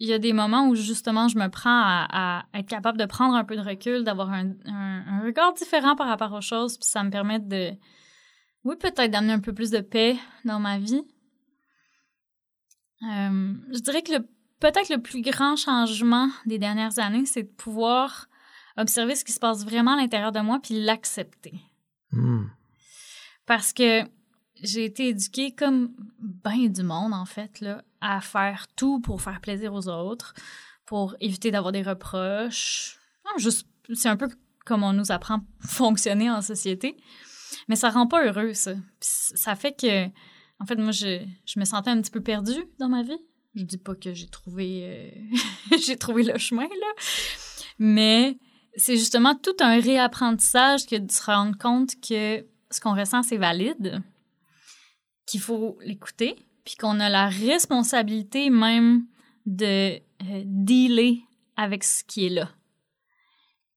il 0.01 0.09
y 0.09 0.15
a 0.15 0.19
des 0.19 0.33
moments 0.33 0.67
où 0.67 0.75
justement 0.75 1.29
je 1.29 1.39
me 1.39 1.49
prends 1.49 1.71
à, 1.71 2.45
être 2.55 2.67
capable 2.67 2.99
de 2.99 3.05
prendre 3.05 3.35
un 3.35 3.45
peu 3.45 3.55
de 3.55 3.61
recul, 3.61 4.03
d'avoir 4.03 4.31
un, 4.31 4.53
un, 4.65 5.23
regard 5.23 5.53
différent 5.53 5.95
par 5.95 6.09
rapport 6.09 6.33
aux 6.33 6.41
choses, 6.41 6.79
puis 6.79 6.89
ça 6.89 7.05
me 7.05 7.11
permet 7.11 7.39
de, 7.39 7.73
oui, 8.65 8.77
peut-être 8.77 9.11
d'amener 9.11 9.35
un 9.35 9.41
peu 9.41 9.53
plus 9.53 9.71
de 9.71 9.81
paix 9.81 10.17
dans 10.47 10.59
ma 10.59 10.79
vie, 10.79 11.05
euh, 13.03 13.55
je 13.73 13.79
dirais 13.81 14.03
que 14.03 14.19
peut-être 14.59 14.91
le 14.91 15.01
plus 15.01 15.23
grand 15.23 15.57
changement 15.57 16.29
des 16.47 16.59
dernières 16.59 16.99
années, 16.99 17.27
c'est 17.27 17.45
de 17.45 17.49
pouvoir 17.49 18.27
observer 18.77 19.15
ce 19.15 19.25
qui 19.25 19.33
se 19.33 19.41
passe 19.41 19.65
vraiment 19.65 19.93
à 19.93 19.97
l'intérieur 19.97 20.33
de 20.33 20.41
moi 20.41 20.61
puis 20.63 20.83
l'accepter. 20.83 21.55
Hmm. 22.13 22.47
Parce 23.47 23.73
que 23.73 24.05
j'ai 24.63 24.85
été 24.85 25.09
éduquée 25.09 25.53
comme 25.53 25.95
bien 26.19 26.69
du 26.69 26.83
monde, 26.83 27.13
en 27.13 27.25
fait, 27.25 27.61
là, 27.61 27.83
à 28.01 28.21
faire 28.21 28.67
tout 28.77 29.01
pour 29.01 29.23
faire 29.23 29.41
plaisir 29.41 29.75
aux 29.75 29.89
autres, 29.89 30.35
pour 30.87 31.15
éviter 31.21 31.51
d'avoir 31.51 31.73
des 31.73 31.83
reproches. 31.83 32.99
juste, 33.37 33.67
c'est 33.95 34.09
un 34.09 34.17
peu 34.17 34.29
comme 34.67 34.83
on 34.83 34.93
nous 34.93 35.11
apprend 35.13 35.37
à 35.37 35.43
fonctionner 35.67 36.31
en 36.31 36.43
société. 36.43 36.97
Mais 37.69 37.77
ça 37.77 37.91
rend 37.91 38.07
pas 38.07 38.25
heureux, 38.25 38.55
ça. 38.55 38.75
ça 39.01 39.57
fait 39.57 39.73
que 39.73 40.07
en 40.61 40.67
fait, 40.67 40.77
moi, 40.77 40.93
je, 40.93 41.25
je, 41.47 41.59
me 41.59 41.65
sentais 41.65 41.91
un 41.91 42.01
petit 42.01 42.11
peu 42.11 42.21
perdue 42.21 42.65
dans 42.79 42.89
ma 42.89 43.03
vie. 43.03 43.19
Je 43.55 43.65
dis 43.65 43.79
pas 43.79 43.95
que 43.95 44.13
j'ai 44.13 44.29
trouvé, 44.29 44.83
euh, 44.85 45.77
j'ai 45.87 45.97
trouvé 45.97 46.23
le 46.23 46.37
chemin, 46.39 46.65
là. 46.65 47.03
Mais 47.79 48.39
c'est 48.77 48.97
justement 48.97 49.35
tout 49.35 49.57
un 49.61 49.81
réapprentissage 49.81 50.87
que 50.87 50.97
de 50.97 51.11
se 51.11 51.23
rendre 51.25 51.57
compte 51.57 51.95
que 52.07 52.45
ce 52.71 52.81
qu'on 52.81 52.95
ressent, 52.95 53.23
c'est 53.23 53.39
valide, 53.39 54.03
qu'il 55.31 55.41
faut 55.41 55.79
l'écouter, 55.83 56.35
puis 56.65 56.75
qu'on 56.75 56.99
a 56.99 57.09
la 57.09 57.29
responsabilité 57.29 58.51
même 58.51 59.05
de 59.47 59.95
euh, 59.97 60.43
dealer 60.45 61.19
avec 61.57 61.85
ce 61.85 62.03
qui 62.03 62.27
est 62.27 62.31
là. 62.31 62.51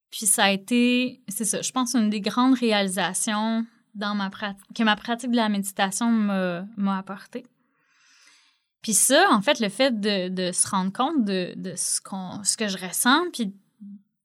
Puis 0.09 0.25
ça 0.25 0.45
a 0.45 0.51
été, 0.51 1.21
c'est 1.27 1.45
ça, 1.45 1.61
je 1.61 1.71
pense, 1.71 1.93
une 1.93 2.09
des 2.09 2.21
grandes 2.21 2.57
réalisations 2.57 3.65
dans 3.93 4.15
ma 4.15 4.31
que 4.31 4.83
ma 4.83 4.95
pratique 4.95 5.29
de 5.29 5.35
la 5.35 5.49
méditation 5.49 6.09
m'a 6.11 6.97
apporté. 6.97 7.45
Puis 8.81 8.93
ça, 8.93 9.27
en 9.31 9.41
fait, 9.41 9.59
le 9.59 9.69
fait 9.69 9.99
de, 9.99 10.51
se 10.51 10.67
rendre 10.67 10.91
compte 10.91 11.23
de, 11.23 11.53
ce, 11.75 12.01
ce 12.43 12.57
que 12.57 12.67
je 12.67 12.77
ressens, 12.77 13.29
puis 13.31 13.53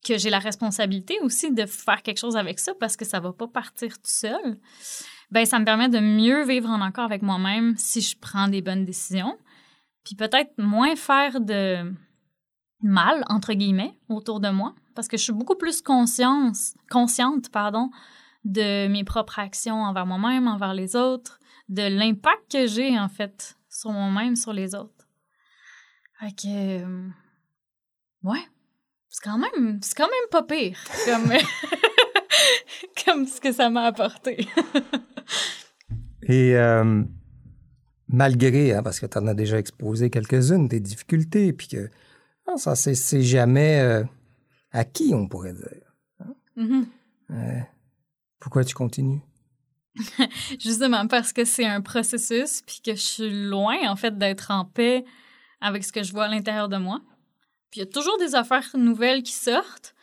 que 0.02 0.16
j'ai 0.16 0.30
la 0.30 0.38
responsabilité 0.38 1.18
aussi 1.20 1.52
de 1.52 1.66
faire 1.66 2.02
quelque 2.02 2.18
chose 2.18 2.36
avec 2.36 2.58
ça 2.58 2.72
parce 2.80 2.96
que 2.96 3.04
ça 3.04 3.20
va 3.20 3.32
pas 3.32 3.48
partir 3.48 3.92
tout 3.98 4.10
seul, 4.10 4.58
ben 5.30 5.44
ça 5.44 5.58
me 5.58 5.64
permet 5.64 5.88
de 5.88 6.00
mieux 6.00 6.44
vivre 6.44 6.68
en 6.68 6.80
accord 6.80 7.04
avec 7.04 7.22
moi-même 7.22 7.74
si 7.76 8.00
je 8.00 8.16
prends 8.18 8.48
des 8.48 8.62
bonnes 8.62 8.84
décisions, 8.84 9.36
puis 10.04 10.14
peut-être 10.14 10.52
moins 10.58 10.96
faire 10.96 11.40
de 11.40 11.92
mal 12.82 13.24
entre 13.28 13.52
guillemets 13.54 13.98
autour 14.08 14.40
de 14.40 14.48
moi 14.48 14.74
parce 14.94 15.08
que 15.08 15.16
je 15.16 15.22
suis 15.22 15.32
beaucoup 15.32 15.56
plus 15.56 15.82
conscience, 15.82 16.74
consciente 16.90 17.50
pardon 17.50 17.90
de 18.44 18.88
mes 18.88 19.04
propres 19.04 19.38
actions 19.38 19.82
envers 19.82 20.06
moi-même, 20.06 20.48
envers 20.48 20.74
les 20.74 20.96
autres, 20.96 21.38
de 21.68 21.82
l'impact 21.82 22.50
que 22.50 22.66
j'ai 22.66 22.98
en 22.98 23.08
fait 23.08 23.56
sur 23.68 23.92
moi-même, 23.92 24.36
sur 24.36 24.52
les 24.52 24.74
autres. 24.74 25.06
Fait 26.18 26.32
que, 26.32 26.82
euh, 26.82 27.08
ouais, 28.24 28.44
c'est 29.08 29.22
quand 29.22 29.38
même, 29.38 29.78
c'est 29.82 29.96
quand 29.96 30.08
même 30.08 30.30
pas 30.30 30.42
pire 30.42 30.78
comme, 31.04 31.32
comme 33.04 33.26
ce 33.26 33.40
que 33.40 33.52
ça 33.52 33.70
m'a 33.70 33.84
apporté. 33.84 34.46
Et 36.22 36.56
euh, 36.56 37.02
malgré, 38.08 38.74
hein, 38.74 38.82
parce 38.82 39.00
que 39.00 39.06
tu 39.06 39.18
en 39.18 39.26
as 39.26 39.34
déjà 39.34 39.58
exposé 39.58 40.10
quelques-unes, 40.10 40.68
des 40.68 40.80
difficultés, 40.80 41.52
puis 41.52 41.68
que 41.68 41.90
ah, 42.46 42.56
ça, 42.56 42.74
c'est 42.74 43.22
jamais 43.22 43.80
euh, 43.80 44.04
acquis, 44.72 45.12
on 45.14 45.28
pourrait 45.28 45.52
dire. 45.52 45.94
Hein? 46.20 46.34
Mm-hmm. 46.56 47.64
pourquoi 48.40 48.64
tu 48.64 48.74
continues? 48.74 49.20
Justement 50.60 51.06
parce 51.06 51.32
que 51.32 51.44
c'est 51.44 51.66
un 51.66 51.80
processus, 51.80 52.62
puis 52.62 52.80
que 52.84 52.92
je 52.94 53.00
suis 53.00 53.48
loin, 53.48 53.76
en 53.88 53.96
fait, 53.96 54.16
d'être 54.16 54.50
en 54.50 54.64
paix 54.64 55.04
avec 55.60 55.84
ce 55.84 55.92
que 55.92 56.02
je 56.02 56.12
vois 56.12 56.24
à 56.24 56.28
l'intérieur 56.28 56.68
de 56.68 56.76
moi. 56.76 57.00
Puis 57.70 57.80
il 57.80 57.84
y 57.84 57.86
a 57.86 57.90
toujours 57.90 58.18
des 58.18 58.34
affaires 58.34 58.68
nouvelles 58.74 59.22
qui 59.22 59.32
sortent. 59.32 59.94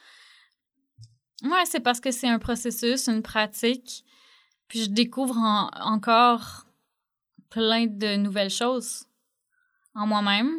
Ouais, 1.43 1.65
c'est 1.65 1.79
parce 1.79 1.99
que 1.99 2.11
c'est 2.11 2.27
un 2.27 2.39
processus, 2.39 3.07
une 3.07 3.21
pratique. 3.21 4.05
Puis 4.67 4.83
je 4.83 4.89
découvre 4.89 5.37
encore 5.37 6.65
plein 7.49 7.85
de 7.85 8.15
nouvelles 8.15 8.49
choses 8.49 9.05
en 9.93 10.07
moi-même. 10.07 10.51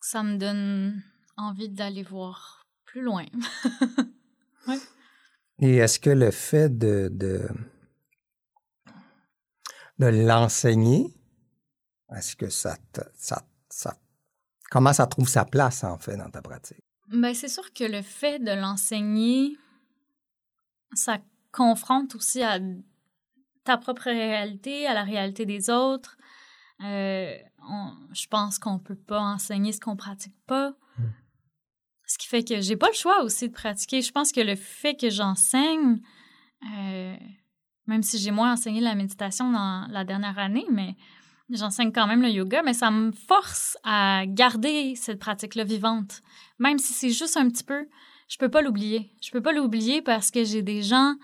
Ça 0.00 0.22
me 0.22 0.36
donne 0.36 1.02
envie 1.36 1.68
d'aller 1.68 2.02
voir 2.02 2.66
plus 2.84 3.02
loin. 3.02 3.26
ouais. 4.68 4.78
Et 5.58 5.76
est-ce 5.76 5.98
que 5.98 6.10
le 6.10 6.30
fait 6.30 6.78
de, 6.78 7.08
de 7.10 7.48
de 9.98 10.06
l'enseigner, 10.06 11.14
est-ce 12.14 12.36
que 12.36 12.48
ça, 12.48 12.76
ça, 13.14 13.42
ça, 13.68 13.96
comment 14.70 14.92
ça 14.92 15.06
trouve 15.06 15.28
sa 15.28 15.44
place, 15.44 15.84
en 15.84 15.98
fait, 15.98 16.16
dans 16.16 16.30
ta 16.30 16.42
pratique? 16.42 16.84
Bien, 17.08 17.34
c'est 17.34 17.48
sûr 17.48 17.72
que 17.72 17.84
le 17.84 18.02
fait 18.02 18.38
de 18.38 18.52
l'enseigner, 18.52 19.56
ça 20.92 21.18
confronte 21.52 22.14
aussi 22.14 22.42
à 22.42 22.58
ta 23.64 23.76
propre 23.76 24.04
réalité, 24.04 24.86
à 24.86 24.94
la 24.94 25.04
réalité 25.04 25.46
des 25.46 25.70
autres. 25.70 26.16
Euh, 26.84 27.36
je 28.12 28.26
pense 28.28 28.58
qu'on 28.58 28.78
peut 28.78 28.96
pas 28.96 29.20
enseigner 29.20 29.72
ce 29.72 29.80
qu'on 29.80 29.96
pratique 29.96 30.36
pas. 30.46 30.70
Hmm. 30.98 31.10
Ce 32.06 32.18
qui 32.18 32.28
fait 32.28 32.44
que 32.44 32.60
j'ai 32.60 32.76
pas 32.76 32.88
le 32.88 32.94
choix 32.94 33.22
aussi 33.22 33.48
de 33.48 33.52
pratiquer. 33.52 34.02
Je 34.02 34.12
pense 34.12 34.32
que 34.32 34.40
le 34.40 34.54
fait 34.54 34.94
que 34.94 35.10
j'enseigne, 35.10 36.00
euh, 36.76 37.16
même 37.86 38.02
si 38.02 38.18
j'ai 38.18 38.30
moins 38.30 38.52
enseigné 38.52 38.80
la 38.80 38.94
méditation 38.94 39.50
dans 39.50 39.86
la 39.90 40.04
dernière 40.04 40.38
année, 40.38 40.66
mais 40.70 40.96
j'enseigne 41.50 41.92
quand 41.92 42.06
même 42.06 42.22
le 42.22 42.30
yoga, 42.30 42.62
mais 42.62 42.74
ça 42.74 42.90
me 42.90 43.12
force 43.12 43.76
à 43.84 44.24
garder 44.26 44.94
cette 44.96 45.18
pratique-là 45.18 45.64
vivante. 45.64 46.22
Même 46.58 46.78
si 46.78 46.92
c'est 46.92 47.10
juste 47.10 47.36
un 47.36 47.48
petit 47.48 47.64
peu, 47.64 47.88
je 48.28 48.36
peux 48.38 48.48
pas 48.48 48.62
l'oublier. 48.62 49.12
Je 49.22 49.30
peux 49.30 49.42
pas 49.42 49.52
l'oublier 49.52 50.02
parce 50.02 50.30
que 50.30 50.44
j'ai 50.44 50.62
des 50.62 50.82
gens 50.82 51.14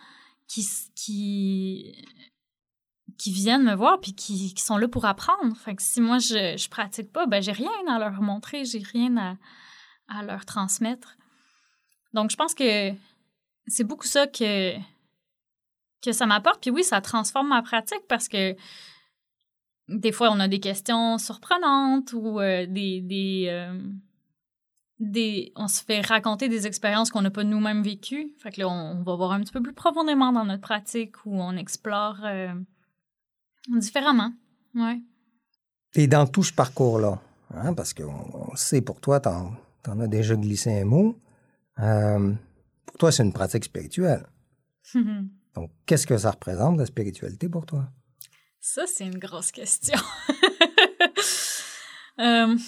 qui, 0.46 0.66
qui, 0.94 2.06
viennent 3.26 3.64
me 3.64 3.74
voir 3.74 4.00
puis 4.00 4.14
qui, 4.14 4.54
qui, 4.54 4.62
sont 4.62 4.76
là 4.76 4.88
pour 4.88 5.04
apprendre. 5.04 5.56
Fait 5.56 5.78
si 5.80 6.00
moi 6.00 6.18
je, 6.18 6.56
je 6.56 6.68
pratique 6.68 7.12
pas, 7.12 7.26
ben 7.26 7.42
j'ai 7.42 7.52
rien 7.52 7.70
à 7.88 7.98
leur 7.98 8.20
montrer, 8.20 8.64
j'ai 8.64 8.82
rien 8.82 9.16
à, 9.16 9.36
à 10.08 10.22
leur 10.22 10.44
transmettre. 10.44 11.16
Donc 12.12 12.30
je 12.30 12.36
pense 12.36 12.54
que 12.54 12.92
c'est 13.66 13.84
beaucoup 13.84 14.06
ça 14.06 14.26
que 14.26 14.76
que 16.02 16.12
ça 16.12 16.26
m'apporte. 16.26 16.60
Puis 16.60 16.70
oui, 16.70 16.84
ça 16.84 17.00
transforme 17.00 17.48
ma 17.48 17.62
pratique 17.62 18.02
parce 18.08 18.28
que 18.28 18.56
des 19.92 20.12
fois, 20.12 20.30
on 20.30 20.40
a 20.40 20.48
des 20.48 20.60
questions 20.60 21.18
surprenantes 21.18 22.12
ou 22.12 22.40
euh, 22.40 22.66
des. 22.66 23.00
des, 23.00 23.46
euh, 23.48 23.78
des 24.98 25.52
on 25.56 25.68
se 25.68 25.82
fait 25.82 26.00
raconter 26.00 26.48
des 26.48 26.66
expériences 26.66 27.10
qu'on 27.10 27.22
n'a 27.22 27.30
pas 27.30 27.44
nous-mêmes 27.44 27.82
vécues. 27.82 28.34
Fait 28.38 28.50
que 28.50 28.60
là, 28.60 28.68
on, 28.68 29.02
va 29.02 29.16
voir 29.16 29.32
un 29.32 29.40
petit 29.40 29.52
peu 29.52 29.62
plus 29.62 29.72
profondément 29.72 30.32
dans 30.32 30.44
notre 30.44 30.62
pratique 30.62 31.24
où 31.26 31.40
on 31.40 31.56
explore 31.56 32.18
euh, 32.24 32.54
différemment. 33.68 34.32
Ouais. 34.74 35.00
Et 35.94 36.06
dans 36.06 36.26
tout 36.26 36.42
ce 36.42 36.52
parcours-là, 36.52 37.20
hein, 37.54 37.74
parce 37.74 37.92
qu'on 37.92 38.54
sait 38.54 38.80
pour 38.80 39.00
toi, 39.00 39.20
tu 39.20 39.28
en, 39.28 39.52
en, 39.88 40.00
as 40.00 40.06
déjà 40.06 40.36
glissé 40.36 40.80
un 40.80 40.84
mot, 40.84 41.18
pour 41.76 42.98
toi, 42.98 43.12
c'est 43.12 43.24
une 43.24 43.32
pratique 43.32 43.64
spirituelle. 43.64 44.26
Donc, 45.54 45.70
qu'est-ce 45.84 46.06
que 46.06 46.16
ça 46.16 46.30
représente, 46.30 46.78
la 46.78 46.86
spiritualité, 46.86 47.48
pour 47.48 47.66
toi? 47.66 47.90
Ça, 48.64 48.86
c'est 48.86 49.04
une 49.04 49.18
grosse 49.18 49.52
question. 49.52 49.98
Euh, 52.18 52.58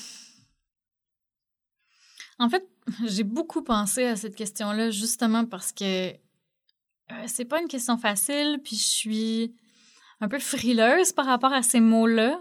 en 2.38 2.48
fait, 2.48 2.66
j'ai 3.04 3.24
beaucoup 3.24 3.62
pensé 3.62 4.07
à 4.07 4.16
cette 4.16 4.35
question-là 4.35 4.90
justement 4.90 5.44
parce 5.44 5.70
que 5.70 6.12
euh, 6.12 6.16
c'est 7.26 7.44
pas 7.44 7.61
une 7.61 7.68
question 7.68 7.98
facile, 7.98 8.59
puis 8.64 8.74
je 8.74 8.83
suis 8.83 9.54
un 10.20 10.28
peu 10.28 10.38
frileuse 10.38 11.12
par 11.12 11.26
rapport 11.26 11.52
à 11.52 11.62
ces 11.62 11.80
mots-là. 11.80 12.40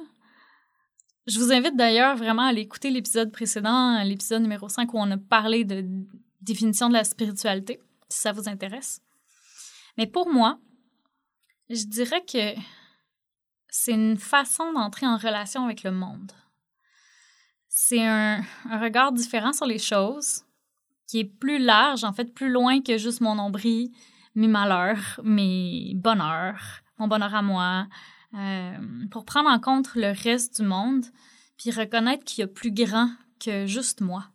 Je 1.28 1.40
vous 1.40 1.52
invite 1.52 1.76
d'ailleurs 1.76 2.16
vraiment 2.16 2.44
à 2.44 2.48
aller 2.48 2.62
écouter 2.62 2.90
l'épisode 2.90 3.34
précédent, 3.34 4.02
l'épisode 4.04 4.42
numéro 4.42 4.70
5, 4.70 4.92
où 4.94 4.98
on 4.98 5.12
a 5.12 5.18
parlé 5.18 5.66
de 5.66 5.86
définition 6.42 6.88
de 6.88 6.94
la 6.94 7.04
spiritualité, 7.04 7.82
si 8.08 8.22
ça 8.22 8.32
vous 8.32 8.48
intéresse. 8.48 9.02
Mais 9.98 10.08
pour 10.08 10.30
moi, 10.30 10.58
je 11.70 11.84
dirais 11.84 12.24
que 12.26 12.56
c'est 13.76 13.94
une 13.94 14.18
façon 14.18 14.72
d'entrer 14.72 15.08
en 15.08 15.18
relation 15.18 15.66
avec 15.66 15.82
le 15.82 15.90
monde. 15.90 16.32
C'est 17.70 18.06
un, 18.06 18.44
regard 18.70 19.12
différent 19.12 19.52
sur 19.52 19.66
les 19.66 19.80
choses 19.80 20.44
qui 21.08 21.22
est 21.22 21.26
plus 21.26 21.58
large, 21.58 22.04
en 22.04 22.14
fait, 22.14 22.36
plus 22.36 22.52
loin 22.52 22.82
que 22.82 23.00
juste 23.00 23.20
mon 23.20 23.34
nombril, 23.34 23.90
mes 24.36 24.48
malheurs, 24.48 25.20
mes 25.24 25.94
bonheurs, 25.96 26.82
mon 27.00 27.08
bonheur 27.08 27.34
à 27.34 27.42
moi, 27.42 27.88
euh, 28.36 28.78
pour 29.10 29.26
prendre 29.26 29.50
en 29.50 29.60
compte 29.60 29.96
le 29.96 30.14
reste 30.22 30.62
du 30.62 30.68
monde, 30.68 31.06
puis 31.58 31.72
reconnaître 31.72 32.26
qu'il 32.26 32.42
y 32.42 32.44
a 32.44 32.48
plus 32.48 32.72
grand 32.72 33.10
que 33.40 33.66
juste 33.66 34.02
moi. 34.02 34.26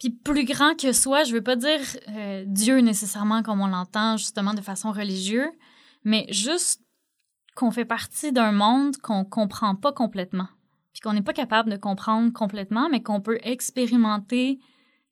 Puis 0.00 0.10
plus 0.10 0.44
grand 0.44 0.74
que 0.74 0.92
soi, 0.92 1.22
je 1.22 1.32
veux 1.32 1.42
pas 1.42 1.54
dire 1.54 1.80
euh, 2.08 2.42
Dieu 2.48 2.80
nécessairement 2.80 3.44
comme 3.44 3.60
on 3.60 3.68
l'entend 3.68 4.16
justement 4.16 4.54
de 4.54 4.60
façon 4.60 4.90
religieuse, 4.90 5.52
mais 6.02 6.26
juste 6.30 6.82
qu'on 7.56 7.72
fait 7.72 7.84
partie 7.84 8.30
d'un 8.30 8.52
monde 8.52 8.96
qu'on 8.98 9.24
comprend 9.24 9.74
pas 9.74 9.92
complètement, 9.92 10.48
puis 10.92 11.00
qu'on 11.00 11.12
n'est 11.12 11.22
pas 11.22 11.32
capable 11.32 11.70
de 11.70 11.76
comprendre 11.76 12.32
complètement, 12.32 12.88
mais 12.88 13.02
qu'on 13.02 13.20
peut 13.20 13.40
expérimenter 13.42 14.60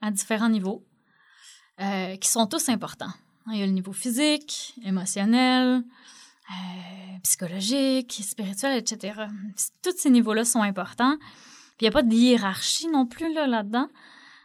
à 0.01 0.13
différents 0.13 0.49
niveaux, 0.49 0.87
euh, 1.81 2.17
qui 2.17 2.29
sont 2.29 2.47
tous 2.47 2.69
importants. 2.69 3.13
Il 3.51 3.59
y 3.59 3.63
a 3.63 3.67
le 3.67 3.73
niveau 3.73 3.93
physique, 3.93 4.75
émotionnel, 4.85 5.83
euh, 6.51 7.19
psychologique, 7.25 8.21
spirituel, 8.23 8.79
etc. 8.79 9.25
Tous 9.83 9.97
ces 9.97 10.11
niveaux-là 10.11 10.45
sont 10.45 10.63
importants. 10.63 11.17
Il 11.81 11.85
n'y 11.85 11.89
a 11.89 11.91
pas 11.91 12.03
de 12.03 12.15
hiérarchie 12.15 12.87
non 12.89 13.07
plus 13.07 13.33
là, 13.35 13.49
là-dedans 13.49 13.89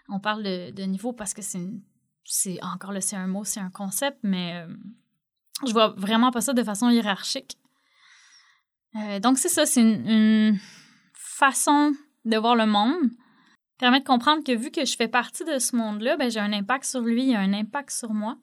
on 0.10 0.20
parle 0.20 0.44
de, 0.44 0.84
niveau 0.84 1.14
parce 1.14 1.34
que 1.34 1.42
c'est, 1.42 1.62
c'est 2.24 2.62
encore 2.64 2.92
là, 2.92 3.02
c'est 3.02 3.16
un 3.16 3.28
mot, 3.28 3.44
c'est 3.44 3.60
un 3.60 3.70
concept, 3.70 4.18
mais 4.24 4.56
euh, 4.56 4.74
je 5.66 5.72
vois 5.72 5.90
vraiment 5.90 6.32
pas 6.32 6.42
ça 6.42 6.54
de 6.54 6.64
façon 6.64 6.90
hiérarchique. 6.90 7.58
Euh, 8.96 9.20
donc, 9.20 9.38
c'est 9.38 9.50
ça, 9.50 9.66
c'est 9.66 9.82
une, 9.82 10.60
façon 11.14 11.94
de 12.26 12.38
voir 12.38 12.56
le 12.56 12.66
monde. 12.66 13.12
permet 13.78 14.02
de 14.02 14.06
comprendre 14.06 14.44
que 14.44 14.52
vu 14.52 14.72
que 14.72 14.84
je 14.84 14.96
fais 14.96 15.08
partie 15.08 15.46
de 15.46 15.58
ce 15.58 15.76
monde-là, 15.76 16.18
ben, 16.18 16.30
j'ai 16.30 16.40
un 16.40 16.52
impact 16.52 16.84
sur 16.84 17.02
lui, 17.02 17.24
il 17.24 17.30
y 17.30 17.36
a 17.36 17.40
un 17.40 17.54
impact 17.54 17.92
sur 17.92 18.14
moi 18.14 18.38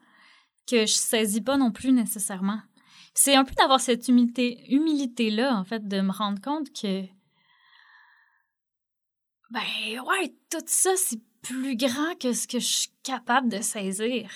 que 0.66 0.86
je 0.86 0.94
saisis 0.94 1.42
pas 1.42 1.56
non 1.56 1.70
plus 1.70 1.92
nécessairement. 1.92 2.60
C'est 3.14 3.34
un 3.34 3.44
peu 3.44 3.54
d'avoir 3.54 3.80
cette 3.80 4.08
humilité, 4.08 4.64
humilité-là, 4.72 5.56
en 5.56 5.64
fait, 5.64 5.86
de 5.86 6.00
me 6.00 6.10
rendre 6.10 6.40
compte 6.40 6.72
que, 6.72 7.02
ben 9.50 10.00
ouais, 10.06 10.34
tout 10.50 10.64
ça, 10.66 10.90
c'est 10.96 11.20
plus 11.42 11.76
grand 11.76 12.18
que 12.18 12.32
ce 12.32 12.48
que 12.48 12.58
je 12.58 12.66
suis 12.66 12.90
capable 13.02 13.48
de 13.48 13.60
saisir. 13.60 14.30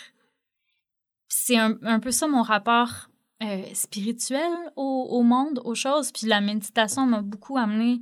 C'est 1.29 1.57
un, 1.57 1.77
un, 1.83 2.01
peu 2.01 2.11
ça 2.11 2.29
mon 2.29 2.43
rapport 2.43 3.10
euh, 3.43 3.63
spirituel 3.75 4.53
au, 4.77 5.23
monde, 5.23 5.61
aux 5.65 5.75
choses. 5.75 6.13
Puis 6.13 6.27
la 6.27 6.41
méditation 6.41 7.07
m'a 7.07 7.23
beaucoup 7.23 7.57
amené 7.57 8.01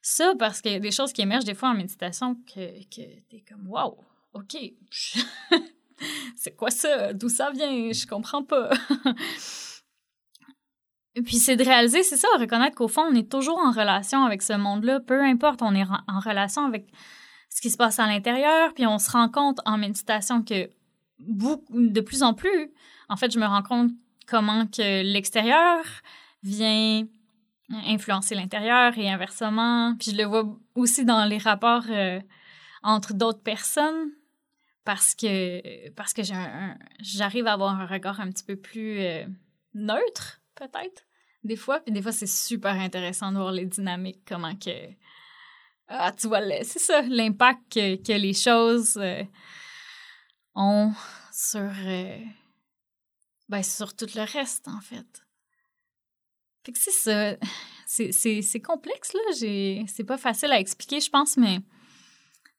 ça 0.00 0.34
parce 0.38 0.60
qu'il 0.60 0.72
y 0.72 0.76
a 0.76 0.80
des 0.80 0.90
choses 0.90 1.12
qui 1.12 1.22
émergent 1.22 1.44
des 1.44 1.54
fois 1.54 1.70
en 1.70 1.74
méditation 1.74 2.36
que, 2.46 2.82
que 2.84 3.02
t'es 3.28 3.44
comme 3.48 3.68
wow, 3.68 3.98
ok, 4.32 4.56
c'est 6.36 6.56
quoi 6.56 6.70
ça, 6.70 7.12
d'où 7.12 7.28
ça 7.28 7.50
vient, 7.50 7.92
je 7.92 8.06
comprends 8.06 8.42
pas. 8.42 8.70
Puis 11.24 11.36
c'est 11.36 11.56
de 11.56 11.64
réaliser, 11.64 12.02
c'est 12.02 12.16
ça, 12.16 12.26
reconnaître 12.38 12.76
qu'au 12.76 12.88
fond, 12.88 13.04
on 13.08 13.14
est 13.14 13.30
toujours 13.30 13.58
en 13.58 13.70
relation 13.70 14.24
avec 14.24 14.42
ce 14.42 14.54
monde-là, 14.54 15.00
peu 15.00 15.22
importe, 15.22 15.62
on 15.62 15.74
est 15.74 15.84
en 16.08 16.18
relation 16.18 16.64
avec 16.64 16.90
ce 17.50 17.60
qui 17.60 17.70
se 17.70 17.76
passe 17.76 18.00
à 18.00 18.06
l'intérieur, 18.06 18.74
puis 18.74 18.86
on 18.86 18.98
se 18.98 19.10
rend 19.10 19.28
compte 19.28 19.60
en 19.64 19.78
méditation 19.78 20.42
que 20.42 20.70
beaucoup, 21.20 21.64
de 21.70 22.00
plus 22.00 22.24
en 22.24 22.34
plus, 22.34 22.72
en 23.08 23.16
fait, 23.16 23.30
je 23.30 23.38
me 23.38 23.46
rends 23.46 23.62
compte 23.62 23.92
comment 24.26 24.66
que 24.66 25.02
l'extérieur 25.02 25.84
vient 26.42 27.06
influencer 27.70 28.34
l'intérieur 28.34 28.96
et 28.98 29.10
inversement. 29.10 29.96
Puis 29.98 30.12
je 30.12 30.16
le 30.16 30.24
vois 30.24 30.44
aussi 30.74 31.04
dans 31.04 31.24
les 31.24 31.38
rapports 31.38 31.84
euh, 31.88 32.20
entre 32.82 33.14
d'autres 33.14 33.42
personnes 33.42 34.10
parce 34.84 35.14
que 35.14 35.88
parce 35.90 36.12
que 36.12 36.22
j'arrive 37.00 37.46
à 37.46 37.54
avoir 37.54 37.80
un 37.80 37.86
regard 37.86 38.20
un 38.20 38.30
petit 38.30 38.44
peu 38.44 38.56
plus 38.56 39.00
euh, 39.00 39.24
neutre 39.72 40.42
peut-être 40.54 41.04
des 41.42 41.56
fois 41.56 41.80
puis 41.80 41.92
des 41.92 42.02
fois 42.02 42.12
c'est 42.12 42.26
super 42.26 42.74
intéressant 42.74 43.32
de 43.32 43.38
voir 43.38 43.52
les 43.52 43.64
dynamiques 43.64 44.20
comment 44.28 44.54
que 44.54 44.90
ah 45.88 46.12
tu 46.12 46.28
vois 46.28 46.42
c'est 46.62 46.78
ça 46.78 47.00
l'impact 47.02 47.74
que, 47.74 48.12
les 48.12 48.34
choses 48.34 48.98
euh, 48.98 49.22
ont 50.54 50.92
sur 51.32 51.70
ben, 53.48 53.62
sur 53.62 53.94
tout 53.94 54.08
le 54.14 54.22
reste 54.22 54.68
en 54.68 54.80
fait 54.80 55.24
fait 56.64 56.72
que 56.72 56.78
c'est 56.78 56.90
ça. 56.90 57.36
C'est 57.86 58.60
complexe, 58.60 59.12
là. 59.12 59.84
C'est 59.86 60.04
pas 60.04 60.16
facile 60.16 60.52
à 60.52 60.58
expliquer, 60.58 61.00
je 61.00 61.10
pense, 61.10 61.36
mais 61.36 61.58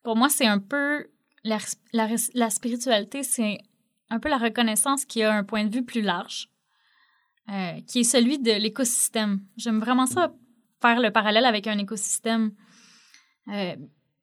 pour 0.04 0.16
moi, 0.16 0.30
c'est 0.30 0.46
un 0.46 0.60
peu. 0.60 1.08
La, 1.44 1.60
la, 1.94 2.08
la 2.34 2.50
spiritualité, 2.50 3.22
c'est 3.22 3.60
un 4.10 4.20
peu 4.20 4.30
la 4.30 4.38
reconnaissance 4.38 5.06
qui 5.06 5.22
a 5.22 5.32
un 5.32 5.44
point 5.44 5.64
de 5.64 5.76
vue 5.76 5.86
plus 5.86 6.02
large, 6.02 6.50
euh, 7.50 7.80
qui 7.88 8.00
est 8.00 8.04
celui 8.04 8.40
de 8.40 8.52
l'écosystème. 8.54 9.42
J'aime 9.56 9.80
vraiment 9.80 10.08
ça, 10.08 10.34
faire 10.82 11.00
le 11.00 11.12
parallèle 11.12 11.46
avec 11.46 11.68
un 11.68 11.78
écosystème. 11.78 12.52
Euh, 13.50 13.76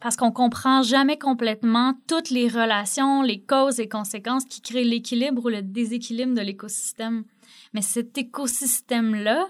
parce 0.02 0.16
qu'on 0.16 0.32
comprend 0.32 0.82
jamais 0.82 1.16
complètement 1.16 1.94
toutes 2.08 2.30
les 2.30 2.48
relations, 2.48 3.22
les 3.22 3.40
causes 3.40 3.78
et 3.78 3.88
conséquences 3.88 4.44
qui 4.44 4.60
créent 4.60 4.84
l'équilibre 4.84 5.44
ou 5.44 5.48
le 5.48 5.62
déséquilibre 5.62 6.34
de 6.34 6.40
l'écosystème. 6.40 7.24
Mais 7.72 7.82
cet 7.82 8.18
écosystème-là, 8.18 9.46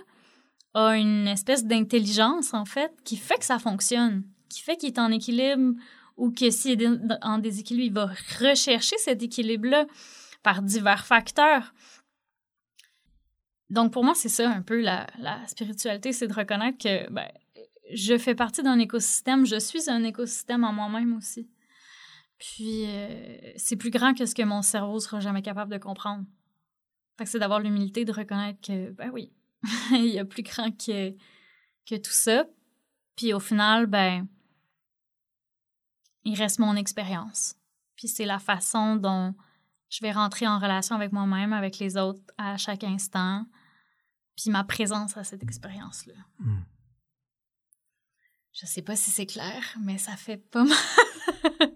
a 0.75 0.97
une 0.97 1.27
espèce 1.27 1.65
d'intelligence, 1.65 2.55
en 2.55 2.65
fait, 2.65 2.93
qui 3.05 3.17
fait 3.17 3.38
que 3.38 3.45
ça 3.45 3.59
fonctionne, 3.59 4.25
qui 4.49 4.62
fait 4.62 4.77
qu'il 4.77 4.88
est 4.88 4.99
en 4.99 5.11
équilibre 5.11 5.75
ou 6.17 6.31
que 6.31 6.51
s'il 6.51 6.83
est 6.83 6.88
en 7.23 7.38
déséquilibre, 7.38 7.87
il 7.87 7.93
va 7.93 8.49
rechercher 8.49 8.97
cet 8.99 9.23
équilibre-là 9.23 9.87
par 10.43 10.62
divers 10.62 11.07
facteurs. 11.07 11.75
Donc, 13.71 13.93
pour 13.93 14.05
moi, 14.05 14.15
c'est 14.15 14.29
ça 14.29 14.51
un 14.51 14.62
peu 14.62 14.81
la, 14.81 15.07
la 15.19 15.47
spiritualité, 15.47 16.12
c'est 16.12 16.27
de 16.27 16.35
reconnaître 16.35 16.79
que 16.79 17.11
ben, 17.11 17.29
je 17.94 18.18
fais 18.18 18.35
partie 18.35 18.62
d'un 18.62 18.78
écosystème, 18.78 19.46
je 19.46 19.59
suis 19.59 19.90
un 19.90 20.02
écosystème 20.05 20.64
en 20.64 20.72
moi-même 20.72 21.16
aussi. 21.16 21.48
Puis, 22.38 22.87
euh, 22.87 23.52
c'est 23.57 23.76
plus 23.76 23.90
grand 23.90 24.14
que 24.14 24.26
ce 24.26 24.35
que 24.35 24.42
mon 24.42 24.62
cerveau 24.62 24.98
sera 24.98 25.20
jamais 25.20 25.42
capable 25.42 25.72
de 25.72 25.78
comprendre. 25.78 26.24
Fait 27.16 27.24
que 27.24 27.31
c'est 27.31 27.38
d'avoir 27.38 27.61
l'humilité 27.61 28.05
de 28.05 28.12
reconnaître 28.12 28.61
que, 28.61 28.90
ben 28.90 29.11
oui, 29.12 29.33
il 29.92 30.07
y 30.07 30.18
a 30.18 30.24
plus 30.24 30.42
grand 30.42 30.70
que, 30.70 31.12
que 31.87 31.96
tout 31.96 32.11
ça. 32.11 32.44
Puis 33.16 33.33
au 33.33 33.40
final, 33.40 33.87
ben, 33.87 34.26
il 36.24 36.37
reste 36.37 36.59
mon 36.59 36.74
expérience. 36.74 37.55
Puis 37.96 38.09
c'est 38.09 38.24
la 38.24 38.38
façon 38.38 38.96
dont 38.96 39.35
je 39.90 40.00
vais 40.00 40.12
rentrer 40.12 40.48
en 40.48 40.59
relation 40.59 40.96
avec 40.96 41.12
moi-même, 41.12 41.52
avec 41.52 41.78
les 41.78 41.96
autres 41.96 42.22
à 42.38 42.57
chaque 42.57 42.83
instant. 42.83 43.44
Puis 44.37 44.50
ma 44.50 44.64
présence 44.64 45.16
à 45.16 45.24
cette 45.24 45.42
expérience-là. 45.42 46.14
Hmm. 46.38 46.62
Je 48.53 48.67
sais 48.67 48.83
pas 48.83 48.97
si 48.97 49.11
c'est 49.11 49.25
clair, 49.25 49.62
mais 49.83 49.97
ça 49.97 50.12
fait 50.12 50.37
pas 50.37 50.65
mal 50.65 50.77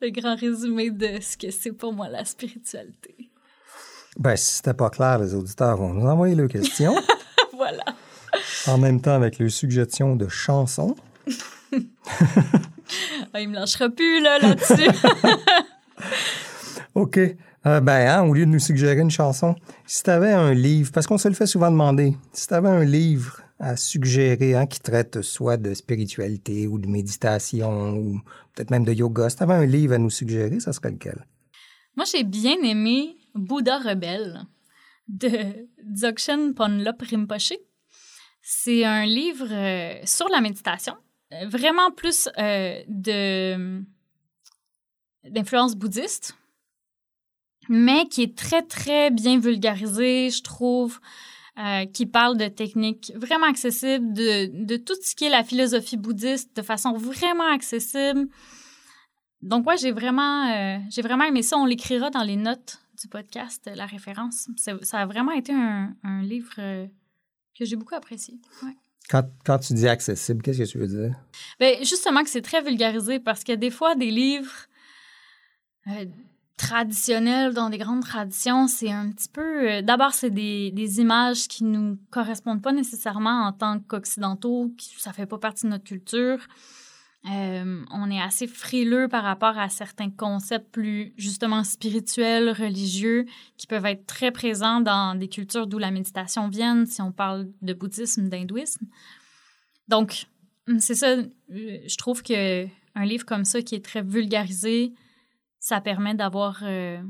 le 0.00 0.08
grand 0.08 0.34
résumé 0.34 0.90
de 0.90 1.20
ce 1.20 1.36
que 1.36 1.50
c'est 1.50 1.72
pour 1.72 1.92
moi 1.92 2.08
la 2.08 2.24
spiritualité. 2.24 3.30
Ben, 4.16 4.34
si 4.34 4.54
c'était 4.54 4.72
pas 4.72 4.88
clair, 4.88 5.18
les 5.18 5.34
auditeurs 5.34 5.76
vont 5.76 5.92
nous 5.92 6.06
envoyer 6.06 6.34
leurs 6.34 6.48
questions. 6.48 6.94
voilà. 7.52 7.84
En 8.66 8.78
même 8.78 9.02
temps, 9.02 9.12
avec 9.12 9.38
les 9.38 9.50
suggestions 9.50 10.16
de 10.16 10.26
chansons. 10.28 10.96
ah, 13.34 13.40
il 13.40 13.50
me 13.50 13.56
lâchera 13.56 13.90
plus, 13.90 14.22
là, 14.22 14.38
là-dessus. 14.38 14.88
OK. 16.94 17.18
Euh, 17.66 17.80
ben, 17.80 18.08
hein, 18.08 18.22
au 18.22 18.32
lieu 18.32 18.46
de 18.46 18.50
nous 18.50 18.60
suggérer 18.60 19.00
une 19.00 19.10
chanson, 19.10 19.56
si 19.84 20.02
tu 20.02 20.10
avais 20.10 20.32
un 20.32 20.54
livre, 20.54 20.90
parce 20.90 21.06
qu'on 21.06 21.18
se 21.18 21.28
le 21.28 21.34
fait 21.34 21.46
souvent 21.46 21.70
demander, 21.70 22.16
si 22.32 22.46
tu 22.46 22.54
avais 22.54 22.70
un 22.70 22.84
livre 22.84 23.43
à 23.64 23.76
suggérer 23.76 24.54
qui 24.68 24.78
traite 24.78 25.22
soit 25.22 25.56
de 25.56 25.72
spiritualité 25.72 26.66
ou 26.66 26.78
de 26.78 26.86
méditation 26.86 27.96
ou 27.96 28.20
peut-être 28.52 28.70
même 28.70 28.84
de 28.84 28.92
yoga, 28.92 29.30
si 29.30 29.36
tu 29.36 29.42
avais 29.42 29.54
un 29.54 29.64
livre 29.64 29.94
à 29.94 29.98
nous 29.98 30.10
suggérer, 30.10 30.60
ça 30.60 30.74
serait 30.74 30.90
lequel? 30.90 31.26
Moi, 31.96 32.04
j'ai 32.04 32.24
bien 32.24 32.60
aimé 32.62 33.16
Bouddha 33.34 33.78
rebelle 33.78 34.42
de 35.08 35.66
Dzogchen 35.82 36.52
Ponlop 36.54 37.00
Rinpoche. 37.10 37.54
C'est 38.42 38.84
un 38.84 39.06
livre 39.06 39.48
euh, 39.50 39.98
sur 40.04 40.28
la 40.28 40.42
méditation, 40.42 40.94
euh, 41.32 41.48
vraiment 41.48 41.90
plus 41.90 42.28
euh, 42.38 42.82
d'influence 45.24 45.74
bouddhiste, 45.74 46.36
mais 47.70 48.06
qui 48.08 48.24
est 48.24 48.36
très, 48.36 48.60
très 48.60 49.10
bien 49.10 49.38
vulgarisé, 49.38 50.28
je 50.28 50.42
trouve, 50.42 51.00
qui 51.92 52.06
parle 52.06 52.36
de 52.36 52.48
techniques 52.48 53.12
vraiment 53.14 53.46
accessibles, 53.46 54.12
de, 54.12 54.64
de, 54.64 54.76
tout 54.76 54.96
ce 55.02 55.14
qui 55.14 55.24
est 55.24 55.30
la 55.30 55.44
philosophie 55.44 55.96
bouddhiste 55.96 56.56
de 56.56 56.62
façon 56.62 56.94
vraiment 56.94 57.48
accessible. 57.52 58.26
Donc, 59.40 59.66
ouais, 59.66 59.76
j'ai 59.76 59.92
vraiment, 59.92 60.80
j'ai 60.90 61.02
vraiment 61.02 61.24
aimé 61.24 61.42
ça. 61.42 61.56
On 61.56 61.64
l'écrira 61.66 62.10
dans 62.10 62.24
les 62.24 62.36
notes 62.36 62.80
du 63.00 63.08
podcast, 63.08 63.70
la 63.74 63.86
référence. 63.86 64.48
Ça 64.56 64.98
a 64.98 65.06
vraiment 65.06 65.32
été 65.32 65.52
un, 65.52 66.22
livre 66.22 66.54
euh, 66.58 66.86
que 67.58 67.64
j'ai 67.64 67.76
beaucoup 67.76 67.94
apprécié. 67.94 68.34
Quand, 69.10 69.58
tu 69.58 69.74
dis 69.74 69.88
accessible, 69.88 70.42
qu'est-ce 70.42 70.58
que 70.58 70.68
tu 70.68 70.78
veux 70.78 70.86
dire? 70.86 71.14
Bien, 71.60 71.76
justement 71.80 72.22
que 72.22 72.30
c'est 72.30 72.42
très 72.42 72.62
vulgarisé 72.62 73.20
parce 73.20 73.44
qu'il 73.44 73.52
y 73.52 73.54
a 73.54 73.58
des 73.58 73.70
fois 73.70 73.94
des 73.94 74.10
livres 74.10 74.66
euh, 75.88 76.06
traditionnels 76.56 77.52
dans 77.52 77.68
des 77.68 77.78
grandes 77.78 78.02
traditions, 78.02 78.68
c'est 78.68 78.90
un 78.90 79.10
petit 79.10 79.28
peu... 79.28 79.70
Euh, 79.70 79.82
d'abord, 79.82 80.12
c'est 80.12 80.30
des, 80.30 80.70
des, 80.70 81.00
images 81.00 81.48
qui 81.48 81.64
nous 81.64 81.98
correspondent 82.10 82.62
pas 82.62 82.72
nécessairement 82.72 83.46
en 83.46 83.52
tant 83.52 83.80
qu'occidentaux, 83.80 84.72
ça 84.98 85.12
fait 85.12 85.26
pas 85.26 85.38
partie 85.38 85.64
de 85.64 85.70
notre 85.70 85.84
culture. 85.84 86.38
Euh, 87.30 87.82
on 87.90 88.10
est 88.10 88.20
assez 88.20 88.46
frileux 88.46 89.08
par 89.08 89.24
rapport 89.24 89.58
à 89.58 89.70
certains 89.70 90.10
concepts 90.10 90.70
plus 90.70 91.14
justement 91.16 91.64
spirituels, 91.64 92.50
religieux, 92.50 93.24
qui 93.56 93.66
peuvent 93.66 93.86
être 93.86 94.04
très 94.04 94.30
présents 94.30 94.80
dans 94.80 95.18
des 95.18 95.28
cultures 95.28 95.66
d'où 95.66 95.78
la 95.78 95.90
méditation 95.90 96.48
vient, 96.48 96.84
si 96.84 97.00
on 97.00 97.12
parle 97.12 97.48
de 97.62 97.72
bouddhisme, 97.72 98.28
d'hindouisme. 98.28 98.86
Donc, 99.88 100.26
c'est 100.78 100.94
ça, 100.94 101.16
euh, 101.16 101.26
je 101.48 101.96
trouve 101.96 102.22
que 102.22 102.66
un 102.94 103.04
livre 103.06 103.24
comme 103.24 103.44
ça 103.44 103.62
qui 103.62 103.74
est 103.74 103.84
très 103.84 104.02
vulgarisé, 104.02 104.92
ça 105.64 105.80
permet 105.80 106.14
d'avoir 106.14 106.58
euh, 106.62 107.02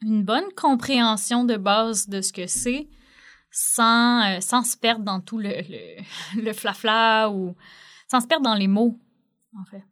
une 0.00 0.24
bonne 0.24 0.50
compréhension 0.56 1.44
de 1.44 1.58
base 1.58 2.08
de 2.08 2.22
ce 2.22 2.32
que 2.32 2.46
c'est 2.46 2.88
sans, 3.50 4.40
sans 4.40 4.62
se 4.62 4.74
perdre 4.74 5.04
dans 5.04 5.20
tout 5.20 5.36
le, 5.36 5.50
le, 5.50 6.42
le 6.42 6.52
flafla 6.54 7.28
ou 7.30 7.54
sans 8.10 8.22
se 8.22 8.26
perdre 8.26 8.44
dans 8.44 8.54
les 8.54 8.68
mots 8.68 8.98
en 9.54 9.64
fait. 9.66 9.84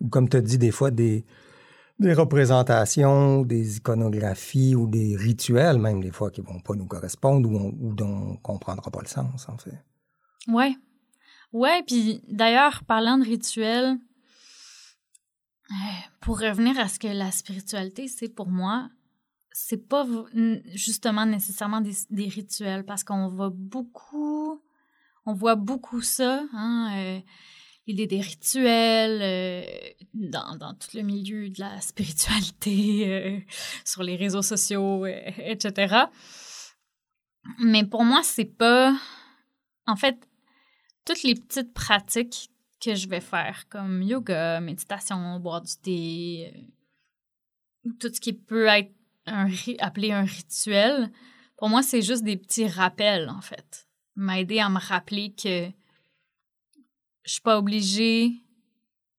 Ou 0.00 0.08
comme 0.08 0.28
tu 0.28 0.36
as 0.36 0.40
dit, 0.40 0.56
des 0.56 0.70
fois, 0.70 0.92
des, 0.92 1.24
des 1.98 2.14
représentations, 2.14 3.42
des 3.42 3.78
iconographies 3.78 4.76
ou 4.76 4.86
des 4.86 5.16
rituels, 5.16 5.78
même 5.78 6.00
des 6.00 6.12
fois, 6.12 6.30
qui 6.30 6.42
ne 6.42 6.46
vont 6.46 6.60
pas 6.60 6.74
nous 6.74 6.86
correspondre 6.86 7.50
ou, 7.50 7.92
dont 7.92 8.06
on 8.06 8.32
ne 8.34 8.36
comprendra 8.36 8.88
pas 8.88 9.00
le 9.00 9.08
sens, 9.08 9.48
en 9.48 9.58
fait. 9.58 9.82
Oui. 10.46 10.78
Oui, 11.52 11.70
puis 11.88 12.22
d'ailleurs, 12.28 12.84
parlant 12.84 13.18
de 13.18 13.24
rituels, 13.24 13.98
pour 16.20 16.40
revenir 16.40 16.78
à 16.78 16.88
ce 16.88 16.98
que 16.98 17.08
la 17.08 17.30
spiritualité, 17.30 18.08
c'est 18.08 18.28
pour 18.28 18.48
moi, 18.48 18.90
c'est 19.52 19.88
pas 19.88 20.06
justement 20.74 21.26
nécessairement 21.26 21.80
des, 21.80 22.28
rituels 22.28 22.84
parce 22.84 23.04
qu'on 23.04 23.28
voit 23.28 23.52
beaucoup, 23.54 24.60
on 25.26 25.32
voit 25.32 25.54
beaucoup 25.54 26.02
ça, 26.02 26.44
hein, 26.52 26.92
euh, 26.96 27.20
des 27.86 28.20
rituels 28.20 29.20
euh, 29.22 29.64
dans, 30.12 30.56
dans, 30.56 30.74
tout 30.74 30.96
le 30.96 31.02
milieu 31.02 31.50
de 31.50 31.60
la 31.60 31.80
spiritualité, 31.80 33.04
euh, 33.08 33.40
sur 33.84 34.02
les 34.02 34.16
réseaux 34.16 34.42
sociaux, 34.42 35.06
etc. 35.06 36.06
Mais 37.60 37.84
pour 37.84 38.04
moi, 38.04 38.22
c'est 38.22 38.44
pas. 38.44 38.98
En 39.86 39.96
fait, 39.96 40.16
toutes 41.04 41.22
les 41.22 41.34
petites 41.34 41.74
pratiques 41.74 42.50
que 42.84 42.94
je 42.94 43.08
vais 43.08 43.20
faire, 43.20 43.68
comme 43.68 44.02
yoga, 44.02 44.60
méditation, 44.60 45.38
boire 45.40 45.62
du 45.62 45.74
thé, 45.76 46.52
tout 47.98 48.12
ce 48.12 48.20
qui 48.20 48.32
peut 48.32 48.66
être 48.66 48.92
appelé 49.78 50.12
un 50.12 50.24
rituel, 50.24 51.10
pour 51.56 51.68
moi, 51.68 51.82
c'est 51.82 52.02
juste 52.02 52.24
des 52.24 52.36
petits 52.36 52.66
rappels, 52.66 53.28
en 53.28 53.40
fait. 53.40 53.88
M'aider 54.16 54.58
à 54.58 54.68
me 54.68 54.78
rappeler 54.78 55.32
que 55.32 55.70
je 57.24 57.32
suis 57.32 57.40
pas 57.40 57.58
obligée 57.58 58.42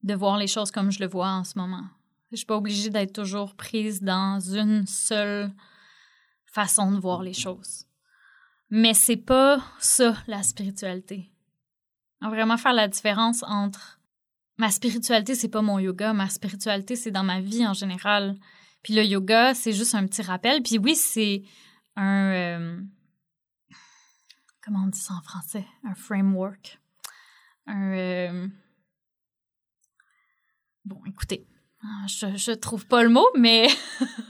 de 0.03 0.13
voir 0.13 0.37
les 0.37 0.47
choses 0.47 0.71
comme 0.71 0.91
je 0.91 0.99
le 0.99 1.07
vois 1.07 1.29
en 1.29 1.43
ce 1.43 1.57
moment. 1.57 1.85
Je 2.31 2.37
suis 2.37 2.45
pas 2.45 2.57
obligée 2.57 2.89
d'être 2.89 3.13
toujours 3.13 3.55
prise 3.55 4.01
dans 4.01 4.39
une 4.39 4.85
seule 4.85 5.51
façon 6.45 6.91
de 6.91 6.99
voir 6.99 7.23
les 7.23 7.33
choses. 7.33 7.85
Mais 8.69 8.93
c'est 8.93 9.17
pas 9.17 9.63
ça, 9.79 10.15
la 10.27 10.43
spiritualité. 10.43 11.31
Vraiment 12.21 12.57
faire 12.57 12.73
la 12.73 12.87
différence 12.87 13.43
entre 13.43 13.99
ma 14.57 14.71
spiritualité, 14.71 15.35
c'est 15.35 15.49
pas 15.49 15.61
mon 15.61 15.79
yoga, 15.79 16.13
ma 16.13 16.29
spiritualité, 16.29 16.95
c'est 16.95 17.11
dans 17.11 17.23
ma 17.23 17.41
vie 17.41 17.65
en 17.67 17.73
général. 17.73 18.35
Puis 18.83 18.93
le 18.93 19.03
yoga, 19.03 19.53
c'est 19.53 19.73
juste 19.73 19.95
un 19.95 20.05
petit 20.05 20.21
rappel. 20.21 20.61
Puis 20.61 20.77
oui, 20.77 20.95
c'est 20.95 21.43
un... 21.95 22.31
Euh, 22.31 22.81
comment 24.63 24.83
on 24.85 24.87
dit 24.87 24.99
ça 24.99 25.13
en 25.13 25.21
français? 25.21 25.65
Un 25.83 25.95
framework. 25.95 26.79
Un... 27.67 27.93
Euh, 27.93 28.47
bon, 30.85 31.01
écoutez, 31.07 31.47
hein, 31.83 32.05
je, 32.07 32.35
je 32.35 32.51
trouve 32.51 32.85
pas 32.87 33.03
le 33.03 33.09
mot, 33.09 33.27
mais 33.37 33.67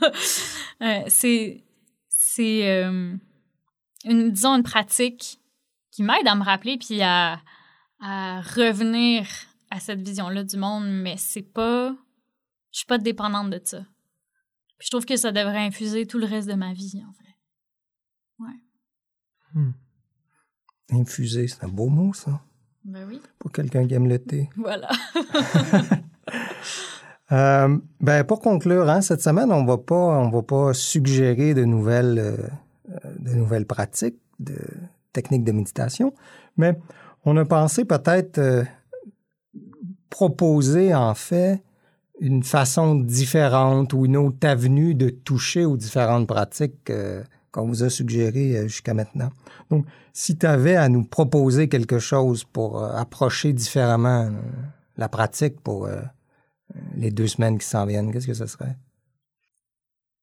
euh, 0.82 1.02
c'est... 1.08 1.62
C'est... 2.08 2.82
une, 4.04 4.30
disons, 4.30 4.54
une 4.54 4.62
pratique 4.62 5.40
qui 5.90 6.02
m'aide 6.02 6.26
à 6.26 6.34
me 6.34 6.42
rappeler 6.42 6.78
puis 6.78 7.02
à, 7.02 7.40
à 8.00 8.40
revenir 8.40 9.26
à 9.70 9.80
cette 9.80 10.00
vision-là 10.00 10.44
du 10.44 10.56
monde, 10.56 10.86
mais 10.88 11.16
c'est 11.16 11.42
pas... 11.42 11.94
Je 12.72 12.80
suis 12.80 12.86
pas 12.86 12.98
dépendante 12.98 13.50
de 13.50 13.60
ça 13.64 13.82
je 14.78 14.90
trouve 14.90 15.04
que 15.04 15.16
ça 15.16 15.32
devrait 15.32 15.66
infuser 15.66 16.06
tout 16.06 16.18
le 16.18 16.26
reste 16.26 16.48
de 16.48 16.54
ma 16.54 16.72
vie, 16.72 17.02
en 17.06 17.12
vrai. 17.12 17.36
Ouais. 18.40 18.56
Hmm. 19.54 19.72
Infuser, 20.92 21.48
c'est 21.48 21.64
un 21.64 21.68
beau 21.68 21.88
mot, 21.88 22.12
ça. 22.12 22.40
Ben 22.84 23.06
oui. 23.08 23.20
Pour 23.38 23.50
quelqu'un 23.50 23.86
qui 23.86 23.94
aime 23.94 24.08
le 24.08 24.18
thé. 24.18 24.50
Voilà. 24.56 24.90
euh, 27.32 27.78
ben 28.00 28.24
pour 28.24 28.40
conclure, 28.40 28.88
hein, 28.88 29.00
cette 29.00 29.22
semaine, 29.22 29.50
on 29.50 29.64
va 29.64 29.78
pas, 29.78 29.94
on 29.94 30.30
va 30.30 30.42
pas 30.42 30.74
suggérer 30.74 31.54
de 31.54 31.64
nouvelles, 31.64 32.18
euh, 32.18 32.36
de 33.18 33.34
nouvelles 33.34 33.66
pratiques, 33.66 34.20
de 34.38 34.56
techniques 35.12 35.44
de 35.44 35.52
méditation, 35.52 36.12
mais 36.56 36.78
on 37.26 37.36
a 37.36 37.44
pensé 37.44 37.84
peut-être 37.84 38.38
euh, 38.38 38.64
proposer 40.08 40.94
en 40.94 41.14
fait 41.14 41.62
une 42.20 42.44
façon 42.44 42.94
différente 42.94 43.92
ou 43.92 44.06
une 44.06 44.16
autre 44.16 44.46
avenue 44.46 44.94
de 44.94 45.10
toucher 45.10 45.66
aux 45.66 45.76
différentes 45.76 46.28
pratiques 46.28 46.88
euh, 46.88 47.22
qu'on 47.50 47.66
vous 47.66 47.82
a 47.82 47.90
suggérées 47.90 48.56
euh, 48.56 48.62
jusqu'à 48.68 48.94
maintenant. 48.94 49.30
Donc, 49.70 49.86
si 50.12 50.38
tu 50.38 50.46
avais 50.46 50.76
à 50.76 50.88
nous 50.88 51.04
proposer 51.04 51.68
quelque 51.68 51.98
chose 51.98 52.44
pour 52.44 52.82
approcher 52.82 53.52
différemment 53.52 54.30
la 54.96 55.08
pratique 55.10 55.60
pour 55.60 55.88
les 56.94 57.10
deux 57.10 57.26
semaines 57.26 57.58
qui 57.58 57.66
s'en 57.66 57.84
viennent, 57.84 58.10
qu'est-ce 58.10 58.28
que 58.28 58.32
ce 58.32 58.46
serait? 58.46 58.78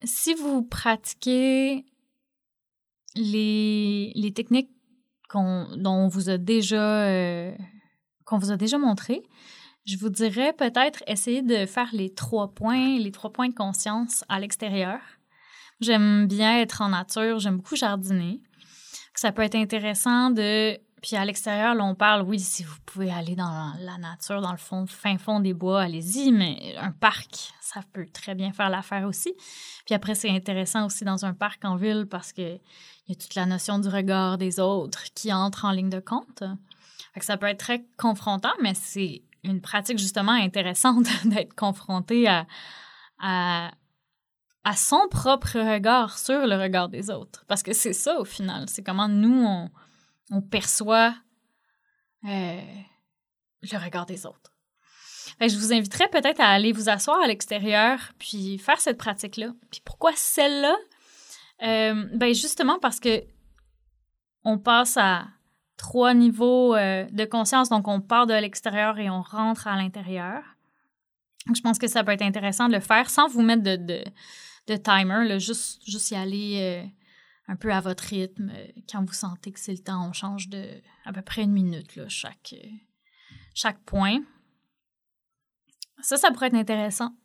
Si 0.03 0.33
vous 0.33 0.63
pratiquez 0.63 1.85
les 3.15 4.33
techniques 4.33 4.72
qu'on, 5.34 6.08
vous 6.08 6.30
a 6.30 6.38
déjà 6.38 7.08
qu'on 8.26 8.38
vous 8.38 8.52
a 8.52 8.58
déjà 8.58 8.78
montré, 8.78 9.24
je 9.86 9.98
vous 9.98 10.10
dirais 10.10 10.54
peut-être 10.54 11.04
essayer 11.08 11.41
de 11.41 11.65
faire 11.65 11.89
les 11.91 12.13
trois 12.13 12.54
points, 12.54 12.98
les 12.98 13.12
trois 13.12 13.34
points 13.34 13.50
de 13.50 13.56
conscience 13.56 14.24
à 14.30 14.39
l'extérieur. 14.39 15.00
J'aime 15.82 16.28
bien 16.28 16.60
être 16.60 16.82
en 16.82 16.89
nature, 16.89 17.39
j'aime 17.39 17.58
beaucoup 17.58 17.76
jardiner. 17.76 18.41
Ça 19.15 19.32
peut 19.32 19.41
être 19.41 19.56
intéressant 19.56 20.30
de 20.30 20.78
puis 21.03 21.17
à 21.17 21.25
l'extérieur, 21.25 21.75
là, 21.75 21.83
on 21.83 21.95
parle, 21.95 22.21
oui, 22.21 22.39
si 22.39 22.63
vous 22.63 22.77
pouvez 22.85 23.11
aller 23.11 23.35
dans 23.35 23.73
la 23.77 23.97
nature, 23.97 24.39
dans 24.39 24.53
le 24.53 24.57
fond, 24.57 24.85
fin 24.87 25.17
fond 25.17 25.41
des 25.41 25.53
bois, 25.53 25.81
allez-y, 25.81 26.31
mais 26.31 26.77
un 26.77 26.91
parc, 26.91 27.53
ça 27.59 27.81
peut 27.91 28.05
très 28.05 28.35
bien 28.35 28.53
faire 28.53 28.69
l'affaire 28.69 29.05
aussi. 29.05 29.33
Puis 29.85 29.93
après, 29.93 30.15
c'est 30.15 30.29
intéressant 30.29 30.85
aussi 30.85 31.03
dans 31.03 31.25
un 31.25 31.33
parc 31.33 31.65
en 31.65 31.75
ville 31.75 32.07
parce 32.09 32.31
que 32.31 32.41
il 32.41 33.09
y 33.09 33.11
a 33.11 33.15
toute 33.15 33.35
la 33.35 33.45
notion 33.45 33.79
du 33.79 33.89
regard 33.89 34.37
des 34.37 34.61
autres 34.61 35.03
qui 35.13 35.33
entre 35.33 35.65
en 35.65 35.71
ligne 35.71 35.89
de 35.89 35.99
compte. 35.99 36.41
Fait 37.13 37.21
ça 37.21 37.35
peut 37.35 37.47
être 37.47 37.59
très 37.59 37.85
confrontant, 37.97 38.53
mais 38.61 38.73
c'est 38.73 39.23
une 39.43 39.59
pratique 39.59 39.97
justement 39.97 40.31
intéressante 40.31 41.07
d'être 41.25 41.53
confronté 41.53 42.29
à, 42.29 42.47
à, 43.19 43.71
à, 44.63 44.75
son 44.77 45.09
propre 45.11 45.59
regard 45.59 46.17
sur 46.17 46.47
le 46.47 46.55
regard 46.55 46.87
des 46.87 47.09
autres. 47.09 47.43
Parce 47.49 47.61
que 47.61 47.73
c'est 47.73 47.91
ça 47.91 48.17
au 48.21 48.23
final, 48.23 48.69
c'est 48.69 48.83
comment 48.83 49.09
nous, 49.09 49.43
on, 49.45 49.69
on 50.34 50.41
perçoit 50.41 51.15
euh, 52.26 52.62
le 53.62 53.78
regard 53.78 54.06
des 54.06 54.26
autres. 54.26 54.52
je 55.39 55.56
vous 55.56 55.72
inviterais 55.72 56.10
peut-être 56.10 56.41
à 56.41 56.48
aller 56.48 56.72
vous 56.72 56.89
asseoir 56.89 57.22
à 57.22 57.28
l'extérieur 57.28 58.00
puis 58.17 58.58
faire 58.58 58.82
cette 58.82 58.98
pratique-là. 58.98 59.54
Puis 59.72 59.82
pourquoi 59.86 60.12
celle-là? 60.15 60.76
Euh, 61.62 62.08
ben 62.13 62.34
justement 62.34 62.80
parce 62.80 63.00
que 63.00 63.24
on 64.43 64.58
passe 64.58 64.98
à 64.98 65.28
trois 65.78 66.13
niveaux 66.13 66.76
euh, 66.76 67.06
de 67.12 67.26
conscience. 67.26 67.69
Donc, 67.69 67.88
on 67.88 68.02
part 68.02 68.28
de 68.28 68.34
l'extérieur 68.34 69.00
et 69.00 69.10
on 69.10 69.22
rentre 69.22 69.67
à 69.67 69.78
l'intérieur. 69.78 70.43
Je 71.54 71.62
pense 71.62 71.78
que 71.78 71.88
ça 71.88 72.04
peut 72.04 72.12
être 72.12 72.22
intéressant 72.22 72.67
de 72.67 72.74
le 72.74 72.80
faire 72.80 73.10
sans 73.10 73.28
vous 73.28 73.41
mettre 73.41 73.63
de, 73.63 74.04
timer, 74.67 75.39
juste, 75.39 75.82
juste 75.88 76.12
y 76.12 76.15
aller 76.15 76.91
un 77.47 77.56
peu 77.56 77.73
à 77.73 77.82
votre 77.82 78.03
rythme. 78.06 78.51
Quand 78.89 79.03
vous 79.03 79.13
sentez 79.13 79.51
que 79.51 79.60
c'est 79.60 79.73
le 79.73 79.79
temps, 79.79 80.08
on 80.08 80.13
change 80.13 80.49
de 80.49 80.82
à 81.06 81.13
peu 81.13 81.21
près 81.21 81.43
une 81.43 81.51
minute 81.51 81.95
là, 81.95 82.08
chaque, 82.08 82.56
chaque 83.53 83.82
point. 83.84 84.19
Ça, 86.01 86.17
ça 86.17 86.32
pourrait 86.32 86.47
être 86.47 86.56
intéressant. 86.56 87.15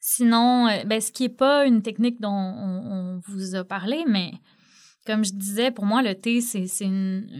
Sinon, 0.00 0.68
euh, 0.68 0.84
ben, 0.84 1.00
ce 1.00 1.10
qui 1.10 1.24
n'est 1.24 1.28
pas 1.28 1.66
une 1.66 1.82
technique 1.82 2.20
dont 2.20 2.30
on 2.30 3.20
vous 3.26 3.54
a 3.54 3.64
parlé, 3.64 4.04
mais 4.06 4.32
comme 5.06 5.24
je 5.24 5.32
disais, 5.32 5.70
pour 5.70 5.86
moi, 5.86 6.02
le 6.02 6.14
thé, 6.14 6.40
c'est 6.40 6.66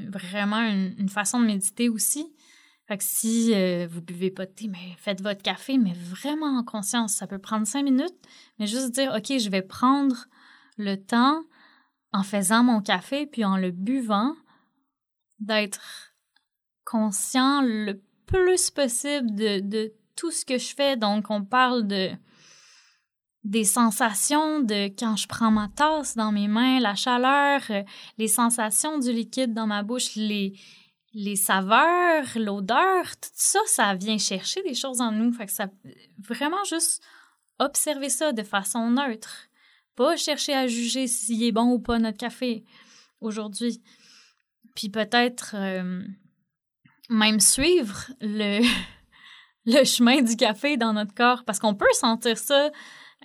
vraiment 0.08 0.60
une, 0.62 1.08
façon 1.08 1.38
de 1.38 1.46
méditer 1.46 1.88
aussi. 1.88 2.26
Fait 2.86 2.96
que 2.96 3.04
si 3.04 3.52
euh, 3.54 3.86
vous 3.90 4.00
buvez 4.00 4.30
pas 4.30 4.46
de 4.46 4.50
thé, 4.50 4.68
mais 4.68 4.96
faites 4.96 5.20
votre 5.20 5.42
café, 5.42 5.76
mais 5.76 5.92
vraiment 5.92 6.58
en 6.58 6.64
conscience. 6.64 7.12
Ça 7.12 7.26
peut 7.26 7.38
prendre 7.38 7.66
cinq 7.66 7.82
minutes, 7.82 8.16
mais 8.58 8.66
juste 8.66 8.92
dire, 8.92 9.12
OK, 9.14 9.38
je 9.38 9.50
vais 9.50 9.60
prendre 9.60 10.16
le 10.78 10.96
temps 10.96 11.44
en 12.12 12.22
faisant 12.22 12.64
mon 12.64 12.80
café, 12.80 13.26
puis 13.26 13.44
en 13.44 13.56
le 13.56 13.70
buvant, 13.70 14.34
d'être 15.38 16.14
conscient 16.84 17.60
le 17.62 18.02
plus 18.26 18.70
possible 18.70 19.34
de, 19.34 19.92
tout 20.16 20.30
ce 20.30 20.44
que 20.44 20.58
je 20.58 20.74
fais. 20.74 20.96
Donc, 20.96 21.30
on 21.30 21.44
parle 21.44 21.86
de 21.86 22.10
des 23.44 23.64
sensations 23.64 24.60
de 24.60 24.88
quand 24.98 25.16
je 25.16 25.28
prends 25.28 25.50
ma 25.50 25.68
tasse 25.68 26.16
dans 26.16 26.32
mes 26.32 26.48
mains, 26.48 26.80
la 26.80 26.96
chaleur, 26.96 27.62
euh, 27.70 27.82
les 28.18 28.28
sensations 28.28 28.98
du 28.98 29.12
liquide 29.12 29.54
dans 29.54 29.66
ma 29.66 29.82
bouche, 29.82 30.16
les, 30.16 30.58
les 31.14 31.36
saveurs, 31.36 32.26
l'odeur, 32.36 33.04
tout 33.04 33.30
ça, 33.32 33.60
ça 33.66 33.94
vient 33.94 34.18
chercher 34.18 34.62
des 34.62 34.74
choses 34.74 35.00
en 35.00 35.12
nous. 35.12 35.32
Fait 35.32 35.46
que 35.46 35.52
ça, 35.52 35.68
vraiment 36.18 36.62
juste 36.64 37.02
observer 37.58 38.08
ça 38.08 38.32
de 38.32 38.42
façon 38.42 38.90
neutre. 38.90 39.47
Pas 39.98 40.16
chercher 40.16 40.54
à 40.54 40.68
juger 40.68 41.08
s'il 41.08 41.42
est 41.42 41.50
bon 41.50 41.72
ou 41.72 41.80
pas 41.80 41.98
notre 41.98 42.18
café 42.18 42.64
aujourd'hui. 43.20 43.82
Puis 44.76 44.90
peut-être 44.90 45.56
euh, 45.58 46.04
même 47.10 47.40
suivre 47.40 48.06
le, 48.20 48.64
le 49.66 49.82
chemin 49.82 50.22
du 50.22 50.36
café 50.36 50.76
dans 50.76 50.92
notre 50.92 51.12
corps 51.14 51.42
parce 51.44 51.58
qu'on 51.58 51.74
peut 51.74 51.92
sentir 51.94 52.38
ça 52.38 52.70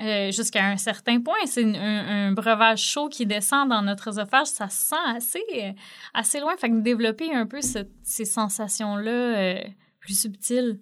euh, 0.01 0.31
jusqu'à 0.31 0.65
un 0.65 0.77
certain 0.77 1.21
point. 1.21 1.45
C'est 1.45 1.63
un, 1.77 2.31
breuvage 2.31 2.81
chaud 2.81 3.07
qui 3.07 3.27
descend 3.27 3.69
dans 3.69 3.83
notre 3.83 4.07
œsophage, 4.07 4.47
ça 4.47 4.67
se 4.67 4.89
sent 4.89 5.05
assez, 5.15 5.43
euh, 5.53 5.73
assez 6.15 6.39
loin. 6.39 6.57
Fait 6.57 6.71
que 6.71 6.81
développer 6.81 7.35
un 7.35 7.45
peu 7.45 7.59
ces 7.61 8.25
sensations-là 8.25 9.61
plus 9.99 10.19
subtiles 10.19 10.79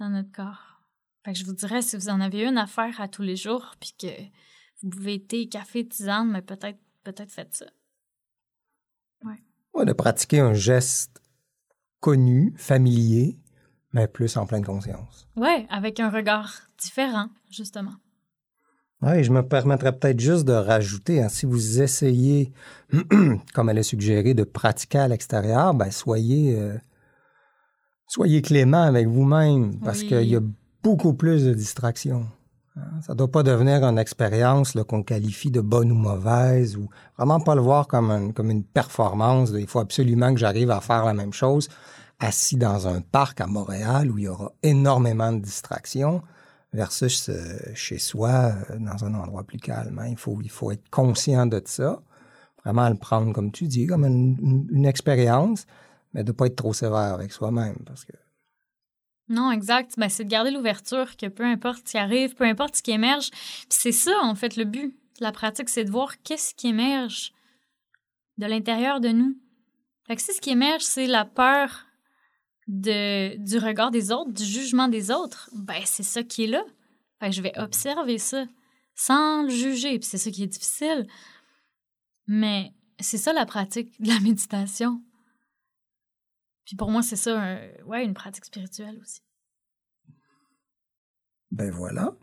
dans 0.00 0.08
notre 0.08 0.32
corps. 0.32 0.80
Fait 1.22 1.34
que 1.34 1.38
je 1.38 1.44
vous 1.44 1.52
dirais, 1.52 1.82
si 1.82 1.96
vous 1.96 2.08
en 2.08 2.18
avez 2.18 2.44
une 2.44 2.56
à 2.56 2.66
faire 2.66 2.98
à 2.98 3.08
tous 3.08 3.20
les 3.20 3.36
jours, 3.36 3.74
puis 3.78 3.92
que 4.00 4.06
vous 4.82 4.90
buvez 4.90 5.22
thé, 5.22 5.48
café, 5.48 5.86
tisane, 5.86 6.30
mais 6.30 6.42
peut-être 6.42 6.78
peut-être 7.04 7.32
faites 7.32 7.54
ça. 7.54 7.66
Ouais, 9.74 9.84
de 9.86 9.92
pratiquer 9.92 10.40
un 10.40 10.52
geste 10.52 11.22
connu, 12.00 12.52
familier, 12.56 13.38
mais 13.92 14.06
plus 14.06 14.36
en 14.36 14.46
pleine 14.46 14.64
conscience. 14.64 15.28
Ouais, 15.36 15.66
avec 15.70 15.98
un 16.00 16.10
regard 16.10 16.52
différent, 16.78 17.28
justement. 17.50 17.94
Oui, 19.00 19.24
je 19.24 19.32
me 19.32 19.42
permettrais 19.42 19.96
peut-être 19.96 20.20
juste 20.20 20.44
de 20.44 20.52
rajouter, 20.52 21.22
hein, 21.22 21.28
si 21.28 21.46
vous 21.46 21.80
essayez, 21.80 22.52
comme 23.54 23.70
elle 23.70 23.78
a 23.78 23.82
suggéré, 23.82 24.34
de 24.34 24.44
pratiquer 24.44 24.98
à 24.98 25.08
l'extérieur, 25.08 25.74
ben 25.74 25.90
soyez, 25.90 26.56
euh, 26.56 26.76
soyez 28.06 28.42
clément 28.42 28.82
avec 28.82 29.08
vous-même, 29.08 29.80
parce 29.80 30.02
Oui. 30.02 30.08
qu'il 30.08 30.28
y 30.30 30.36
a 30.36 30.40
beaucoup 30.82 31.14
plus 31.14 31.44
de 31.44 31.54
distractions. 31.54 32.28
Hein. 32.76 33.00
Ça 33.02 33.14
doit 33.14 33.30
pas 33.30 33.42
devenir 33.42 33.82
une 33.84 33.98
expérience 33.98 34.76
qu'on 34.88 35.02
qualifie 35.02 35.50
de 35.50 35.60
bonne 35.60 35.92
ou 35.92 35.94
mauvaise, 35.96 36.76
ou 36.76 36.88
vraiment 37.16 37.40
pas 37.40 37.54
le 37.54 37.60
voir 37.60 37.86
comme, 37.88 38.10
un- 38.10 38.30
comme 38.32 38.50
une 38.50 38.64
performance. 38.64 39.50
Il 39.54 39.66
faut 39.66 39.80
absolument 39.80 40.32
que 40.32 40.40
j'arrive 40.40 40.70
à 40.70 40.80
faire 40.80 41.04
la 41.04 41.14
même 41.14 41.32
chose 41.32 41.68
assis 42.20 42.56
dans 42.56 42.86
un 42.86 43.00
parc 43.00 43.40
à 43.40 43.46
Montréal 43.46 44.10
où 44.10 44.18
il 44.18 44.24
y 44.24 44.28
aura 44.28 44.52
énormément 44.62 45.32
de 45.32 45.40
distractions 45.40 46.22
versus 46.72 47.28
euh, 47.28 47.58
chez 47.74 47.98
soi, 47.98 48.52
euh, 48.70 48.78
dans 48.78 49.04
un 49.04 49.14
endroit 49.14 49.42
plus 49.44 49.58
calme. 49.58 49.98
hein. 49.98 50.06
Il, 50.08 50.16
faut, 50.16 50.38
il 50.42 50.50
faut 50.50 50.70
être 50.70 50.88
conscient 50.90 51.46
de 51.46 51.60
ça, 51.66 52.00
vraiment 52.64 52.88
le 52.88 52.94
prendre, 52.94 53.32
comme 53.32 53.50
tu 53.50 53.66
dis, 53.66 53.86
comme 53.86 54.04
une, 54.04 54.36
une- 54.40 54.68
une 54.70 54.86
expérience, 54.86 55.66
mais 56.14 56.22
de 56.24 56.32
pas 56.32 56.46
être 56.46 56.56
trop 56.56 56.72
sévère 56.72 57.12
avec 57.14 57.32
soi-même. 57.32 57.76
Parce 57.84 58.04
que 58.04 58.12
Non, 59.32 59.50
exact. 59.50 59.94
Ben, 59.96 60.10
c'est 60.10 60.24
de 60.24 60.28
garder 60.28 60.50
l'ouverture, 60.50 61.16
que 61.16 61.26
peu 61.26 61.44
importe 61.44 61.88
ce 61.88 61.92
qui 61.92 61.98
arrive, 61.98 62.34
peu 62.34 62.44
importe 62.44 62.76
ce 62.76 62.82
qui 62.82 62.90
émerge. 62.90 63.30
Puis 63.30 63.66
c'est 63.70 63.92
ça, 63.92 64.12
en 64.22 64.34
fait, 64.34 64.56
le 64.56 64.64
but 64.64 64.94
de 65.18 65.24
la 65.24 65.32
pratique, 65.32 65.70
c'est 65.70 65.84
de 65.84 65.90
voir 65.90 66.20
qu'est-ce 66.22 66.54
qui 66.54 66.68
émerge 66.68 67.32
de 68.36 68.44
l'intérieur 68.44 69.00
de 69.00 69.08
nous. 69.08 69.34
Fait 70.06 70.16
que 70.16 70.22
si 70.22 70.34
ce 70.34 70.40
qui 70.40 70.50
émerge, 70.50 70.82
c'est 70.82 71.06
la 71.06 71.24
peur 71.24 71.86
du 72.66 73.58
regard 73.58 73.90
des 73.90 74.12
autres, 74.12 74.32
du 74.32 74.44
jugement 74.44 74.88
des 74.88 75.10
autres, 75.10 75.48
ben 75.54 75.80
c'est 75.86 76.02
ça 76.02 76.22
qui 76.22 76.44
est 76.44 76.48
là. 76.48 76.62
Fait 77.18 77.30
que 77.30 77.34
je 77.34 77.40
vais 77.40 77.58
observer 77.58 78.18
ça 78.18 78.44
sans 78.94 79.44
le 79.44 79.48
juger. 79.48 79.98
Puis 79.98 80.08
c'est 80.10 80.18
ça 80.18 80.30
qui 80.30 80.42
est 80.42 80.46
difficile. 80.46 81.06
Mais 82.26 82.74
c'est 83.00 83.18
ça 83.18 83.32
la 83.32 83.46
pratique 83.46 83.98
de 83.98 84.08
la 84.08 84.20
méditation. 84.20 85.00
Puis 86.64 86.76
pour 86.76 86.90
moi, 86.90 87.02
c'est 87.02 87.16
ça, 87.16 87.40
un- 87.40 87.82
ouais, 87.84 88.04
une 88.04 88.14
pratique 88.14 88.44
spirituelle 88.44 88.98
aussi. 89.00 89.20
ben 91.50 91.70
voilà. 91.70 92.14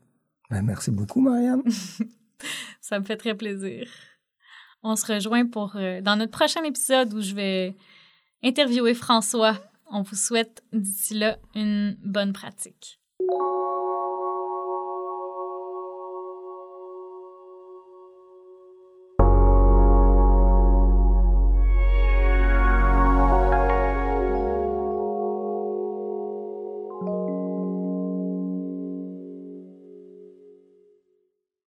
Ben 0.49 0.61
merci 0.63 0.91
beaucoup, 0.91 1.21
Marianne. 1.21 1.61
Ça 2.81 2.99
me 2.99 3.05
fait 3.05 3.17
très 3.17 3.35
plaisir. 3.35 3.87
On 4.81 4.95
se 4.95 5.11
rejoint 5.13 5.45
pour 5.45 5.75
euh, 5.75 6.01
dans 6.01 6.15
notre 6.15 6.31
prochain 6.31 6.63
épisode 6.63 7.13
où 7.13 7.21
je 7.21 7.35
vais 7.35 7.75
interviewer 8.43 8.93
François. 8.93 9.57
On 9.91 10.01
vous 10.03 10.15
souhaite 10.15 10.63
d'ici 10.71 11.13
là 11.15 11.37
une 11.53 11.97
bonne 12.03 12.31
pratique. 12.33 12.99